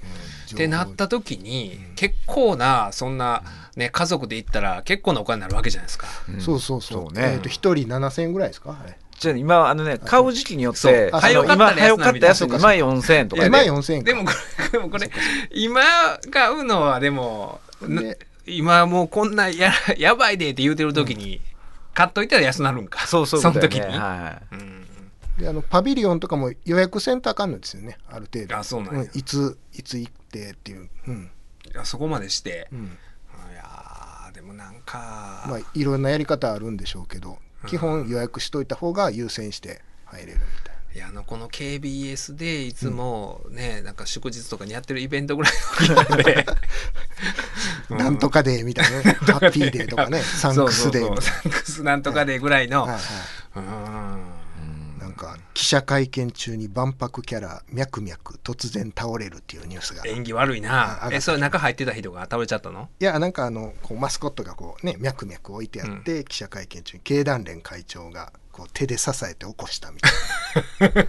[0.52, 0.56] うん。
[0.56, 3.44] ってなった時に、結構なそんな、
[3.76, 6.08] ね、家族で行ったら結構なお金になるわけじゃないですか。
[6.30, 6.42] うん。
[6.42, 7.20] そうそうそう。
[7.20, 8.78] えっと、一人7000円ぐらいですか？
[8.84, 8.98] あれ。
[9.18, 13.48] じゃあ今あのね買う時期によってあ早かったら今早かったやつ安な今4000円とかで。
[13.48, 14.06] 今4000円か。
[14.12, 15.10] でもこれでもこれ
[15.54, 15.82] 今
[16.30, 21.40] 買うのはでもなで今もうこんなややばいでって言うてる時に、
[21.94, 23.08] 買っといたら安なるんか。
[23.08, 24.56] そうそういうことだよねの時に、はい。
[24.56, 24.83] うん
[25.44, 28.58] であのパビリオンとかも予約せんとあかんのですよねある程度。
[28.58, 29.02] あそうなんや。
[29.04, 31.32] んいついつ行ってっていう、うん。
[31.74, 32.86] いやそこまでして、うん。
[33.52, 45.54] いやーでもなんか、まあ、いろんなやり方あるんでしょうけど基本予約しといた方が優先して入れるみたいいやあのこの KBS でいつもね、なんか祝日とかにやってるイベントぐらい
[45.90, 46.46] の規模で、
[47.90, 49.18] な、 なんとかデーみたいなね。
[49.26, 50.22] ハッピーデーとかね。
[50.22, 53.02] サンクスデーサンクスなんとかデーぐらいの、な、はい
[53.56, 53.82] うんはい、な
[54.18, 54.43] ん
[55.24, 60.06] か記者会見中に万博キャラミャクミャク突然倒れるっていうニュースが。
[60.06, 61.06] い縁起悪いな。
[61.06, 62.90] あえそれ中入ってた人が倒れちゃったの？
[63.00, 70.12] やなんかあのこうマスコットがこうねミャクミャク置いてあって、記者会見中に経団連会長がこう手で支えて起こしたみたい
[70.94, 71.02] な。
[71.02, 71.08] っ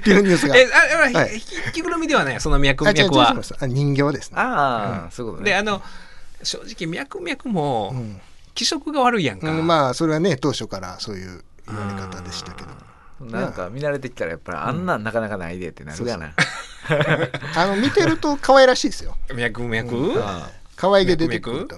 [0.00, 0.56] ていうニュースが。
[0.56, 1.38] えああ、はい。
[1.38, 4.38] ひ着ぐるみではないその脈あ違う違う々はあ人形ですね。
[4.38, 5.50] ああ、そういうことね。
[5.50, 5.82] であの
[6.42, 8.20] 正直脈々もうん。
[8.56, 12.70] 気色が悪いやんか、うん、まあそれはね当初からそういう言われ方でしたけど
[13.20, 15.04] なんか見慣れてきたらやっぱりあんなん。
[15.04, 16.34] なかなかないでってなるやな。
[17.56, 19.16] あの見てると可愛らしいですよ。
[19.34, 21.68] 脈々、あ可愛げ出てくる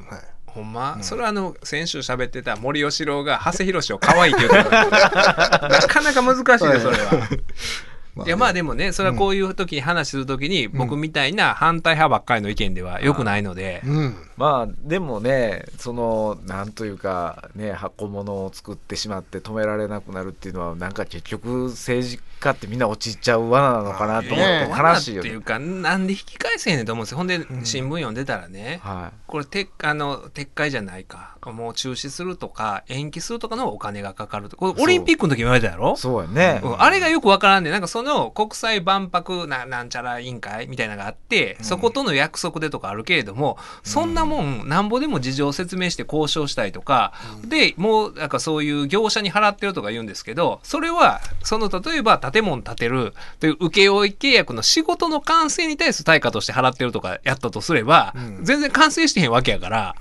[0.47, 7.29] ほんま、それはあの先週喋ってた森喜朗が長谷博を可愛いって言う なかなか難しいよそれは。
[8.19, 14.17] まあいやまあでもねそれはこういう時に話する時に僕みたいな反対派ばっかりの意見ではよくないので、うん。
[14.37, 25.29] まあでもねそのなんというかね箱物を作ってしまって止められなくなるっていうのはなんか結局政治家ってみんな陥っちゃう罠なのかなと思って悲しいよね。
[25.29, 25.43] っていう。
[25.43, 27.19] かなんで引き返せへんねんと思うんですよ。
[27.19, 27.27] ほん。
[27.27, 31.37] で新聞読んでたらね、はこれ撤あの撤回じゃないか。
[31.49, 35.95] もう中止するとか延期するとかのお金がかかるとこれオリンピックの時も言われたやろ？
[35.95, 36.61] い、そうやね。
[36.63, 36.83] うん。
[36.83, 37.73] あれがよくわからんねん。
[37.73, 47.15] なんかその国際万博ななんちゃら委員会みたいなのがあって、そことの約束でとかあるけれども、そんなもんなんぼでも事情を説明して交渉したりとか、
[47.47, 58.45] でもうなんかそういう業者に払ってるとか言うんですけどそれはその例えば建物建てるという請負契約の仕事の完成に対する対価として払ってるとかやったとすれば、うん。
[58.45, 59.95] 全然完成してへんわけやから、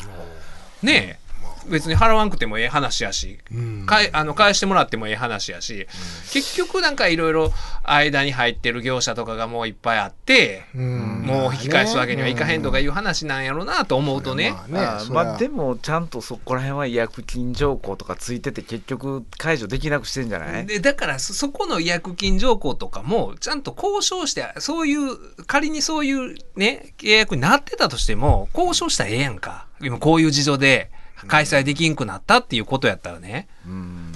[0.82, 1.27] ねえ
[1.70, 3.86] 別に払わんくてもええ話やし、うん。
[3.86, 5.88] かいあの返してもらってもええ話やし、
[6.32, 7.52] 結局なんかいろいろ
[7.84, 11.24] 間に入ってる業者とかがもういっぱいあって、うん。
[11.26, 15.10] もう引き返すわけにはいかへんとかいう話なんやろなと思うとね、まあね。
[15.10, 20.66] まあでもちゃんとそこら辺は違約金条項とかついてて結局解除できなくしてんじゃない？
[20.66, 29.68] でだからそそこの違約金条項とかもちゃんと交渉してそういう仮にそういうね契約になってたとしても交渉したらええやんか。
[29.80, 30.90] 今こういう事情で
[31.28, 33.74] 開催できんくなったっていうことやったらね、うん。
[33.74, 34.14] うん。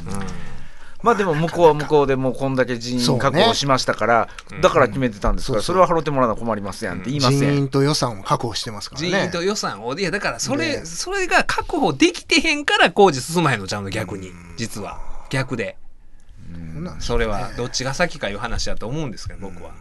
[1.01, 4.29] まあでも向こうは向こうでもうこんだけ人員確保しましたから、
[4.61, 7.53] だから決めてたんですから、それは払ってもらうのは困りますやんって言いますやん。
[7.53, 9.09] 人員と予算を確保してますからね。
[9.09, 10.85] 人員と予算をいやだからそれ、ね。
[10.85, 14.31] それが確保できてへんから工事進まへんのちゃうの逆に。
[14.57, 14.99] 実は。
[15.31, 15.77] 逆で。
[16.99, 19.71] それはどっちが先かいう話だと思うんですけど僕は。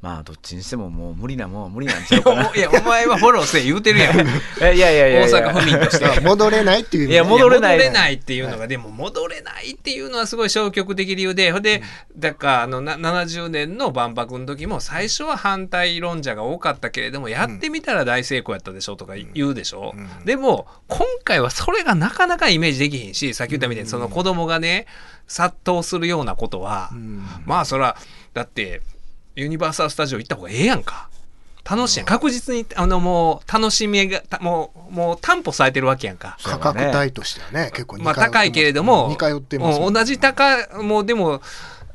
[0.00, 2.54] まあどっちにしてももう無理なもんは無理なんちゃうかな。
[2.54, 4.26] いやお前はフォローせえ言うてるやん。
[4.62, 5.38] えいやいやいや。
[5.40, 6.20] 大阪府民として。
[6.20, 7.76] 戻れないっていういや戻れない。
[7.78, 11.82] 戻れないっていうのが、でも戻れないっていうのはすごい消極的理由で、ほんで、
[12.16, 19.94] だからあのな70年の万博の時も最初は反対論者が多かったけれども、やってみたら大成功やったでしょとか言うでしょ。
[20.24, 24.86] でも、今回はそれがなかなかイメージできへんし、さっき言ったみたいにその子供がね、
[25.26, 27.24] 殺到するようなことは、うん。
[27.44, 27.96] まあそら、
[28.32, 28.80] だって、
[29.42, 31.08] ユニバーサル・スタジオ行った方がええやんか。
[31.68, 32.04] 楽しい。
[32.04, 36.38] 確実に、あの、もう、楽しみが、たもう、もう担保されてるわけやんか。
[36.42, 41.42] 価格帯としてはね結構似まあ高いけれども、似通ってますうん同じ高い、もうでも、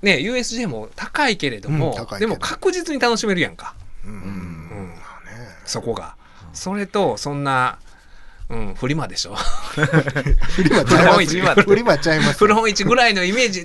[0.04, 3.74] ね、USJ も高いけれども、うんでも確実に楽しめるやんか。
[4.06, 4.94] うんうんうん
[5.66, 6.16] そこが。
[6.54, 7.80] それと、そんな、
[8.50, 9.36] うん、フリマでしょ。
[9.74, 13.64] フリマちゃいますフリマフリマちゃいます古本市ぐらいのイメージ。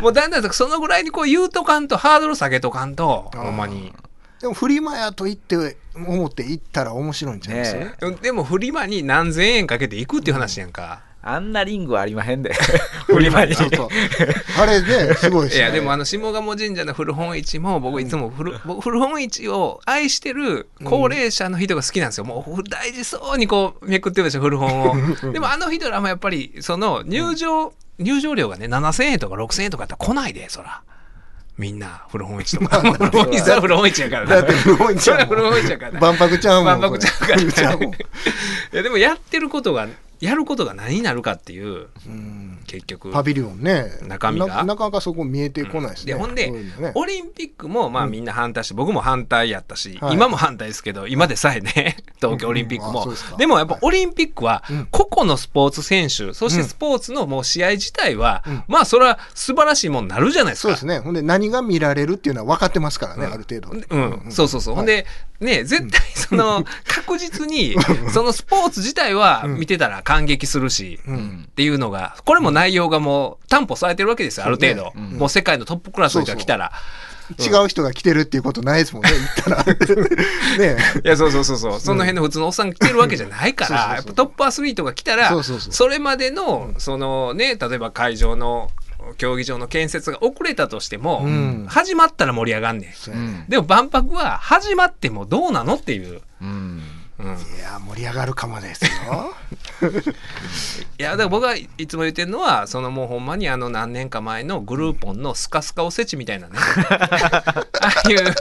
[0.00, 3.92] もうだんだんそのぐらいにこう言うとかんと、ハードル下げとかんと、ほんまに。
[4.40, 7.74] でもフリマやと言って思って行ったら面白いんちゃいます？
[7.74, 11.02] ねうんでもフリマに何千円かけていくっていう話やんか。
[11.22, 12.52] あんなリングはありまへんで。
[13.06, 13.54] フリマに。
[14.58, 15.64] あれねすごいですね。
[15.64, 24.94] いやでもあの下鴨神社の古本市も僕いつも古,、僕古本市を愛してる高齢者の人が好きなんですよ、もう大事そうにこうめくってるでしょ古本を。
[25.32, 30.82] でもあの人らもやっぱりその入場、入場料がね7000円とか6000円とかやったら来ないでそら。
[31.58, 32.80] みんな古本市とか。
[32.80, 34.36] 古本市は古本市やからな。
[34.36, 35.34] だって古本市やか
[35.86, 36.00] らな。
[36.00, 36.80] 万博ちゃうもん。
[36.80, 37.42] 万博ちゃうから。
[37.42, 37.92] い
[38.72, 39.86] やでもやってることが
[40.20, 41.88] やることが何になるかっていう。
[42.66, 43.10] 結局。
[43.10, 43.86] パビリオンね。
[44.06, 44.46] 中身が。
[44.46, 46.92] ななかなかそこ見えてこないですね、でほんでそういうのね。
[46.94, 50.14] オリンピックもまあみんな反対して、僕も反対やったし、はい。
[50.14, 54.88] 今も反対ですけど今でさえね 東京オリンピックも、うんででもやっぱオリンピックはうん。
[54.90, 60.68] 個々のスポーツ選手そしてスポーツのもう試合自体は、うんまあそれは素晴らしいもんになるじゃないですか。
[60.68, 60.98] そうですね。
[60.98, 63.70] ほんで何が見られるっていうのは分かってますからね、ある程度。
[63.70, 64.74] うん、そうそうそう。
[64.74, 64.86] ほんはい。
[64.86, 65.06] で、
[65.40, 67.74] ね、絶対その、確実に、
[68.12, 71.46] そのスポーツ自体は見てたら感激するし、うん。
[71.48, 74.82] っていうのが、これも内容がもう担保されてるわけですよ、ある程度。
[74.84, 76.72] ねうんもう世界のトップクラスの人が来たら。
[77.38, 79.64] 違う人が来てるっていうことないですもんね言ったら
[80.58, 81.80] ねいや、そうそうそうそう。
[81.80, 88.68] その辺の普通のおっさんが来てるわけじゃないから、やっぱトップアスリートが来たら、それまでの、そのね、例えば会場の、
[89.16, 93.10] 競技場の建設が遅れたとしても、うん始まったら盛り上がんねん。
[93.10, 93.44] うん。
[93.48, 96.20] でも万博は始まってもどうなのっていう。
[96.42, 96.69] うん。
[97.22, 99.34] うん、いいや盛り上がるかもですよ。
[100.98, 106.54] やだから僕はいつも言ってるのはそのもうほんまにあの何年か前のグルーポンのスカスカおせちみたいなね。
[106.58, 107.58] あ
[108.04, 108.34] あいう、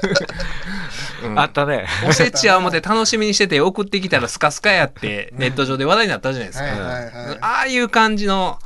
[1.24, 1.40] うん。
[1.40, 1.88] あったね。
[2.08, 7.38] おせちは思って楽しみにしてて送ってきたらスカスカやってネット上で話題になったじゃないですか、はいはいはい。
[7.42, 8.60] ああいう感じの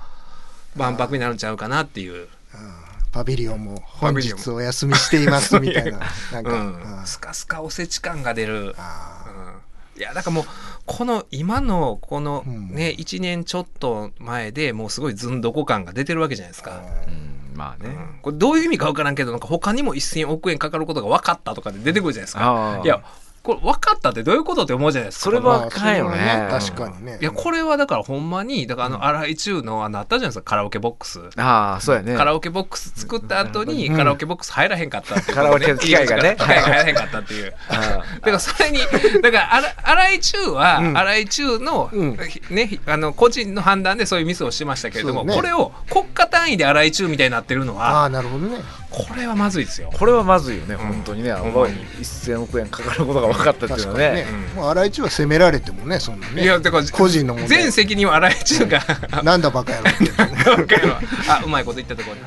[0.76, 2.28] 万博になるんちゃうかなっていう、
[3.12, 6.00] パビリオンも本日お休みしていますみたいな。
[6.34, 7.00] なんか、うん。
[7.00, 9.23] うんスカスカおせち感が出る、あうん
[9.98, 10.46] いやだからもう
[10.86, 16.82] この今のこのうんね、1年ちょっと前でもうすごいずんどこ感が出てるわけじゃないですか。
[17.08, 17.90] うんまあね。
[17.90, 22.82] うんこれどういう意味か分からんけどなんか他にも1000億円かかることが分かったとかで出てくるじゃないですか。
[22.84, 23.04] いや
[23.44, 25.24] これ分かったってどういうことって思うじゃないですか。
[25.26, 26.18] それまあはあかんよね。
[26.18, 27.18] それは確かにね。
[27.22, 31.20] いやこれはだからほんまにだからあの荒井中のあのあったじゃないですかカラオケボックス。
[31.36, 32.16] ああ、そうやね。
[32.16, 33.98] カラオケボックス作った後にうん。
[33.98, 35.36] カラオケボックス入らへんかったっていう。
[35.36, 36.38] カラオケ機械がね。
[36.40, 37.54] 機械が入らへんかったっていう。
[37.68, 38.80] あだからそれに、
[39.22, 40.98] だから、荒井中は、うん。
[40.98, 42.18] 荒井中の、うん。
[42.50, 45.36] ね、あの、個人の判断でそういうミスをしましたけれども、ね。
[45.36, 48.58] これを国家単位で荒井中みたいになってるのああは、なるほどね
[48.94, 49.90] これはまずいですよ。
[49.92, 50.78] これはまずいよね、ん。
[50.78, 51.34] 本当にね、ん。
[51.34, 54.26] 青葉に1000億円かかることが分かったっていうのはね。
[54.56, 56.44] もう新井中は責められてもねそんなね。
[56.44, 58.82] いやだから個人の全責任は荒井中が。
[59.24, 59.90] なんだバカ野郎
[61.28, 62.22] あうまいこと言ったところに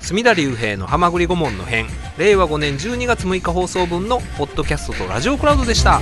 [0.00, 1.86] 隅田隆平の「はまぐり顧問の編」
[2.18, 6.00] 令和5年12月6日放送分のポッドキャストとラジオクラウドでした。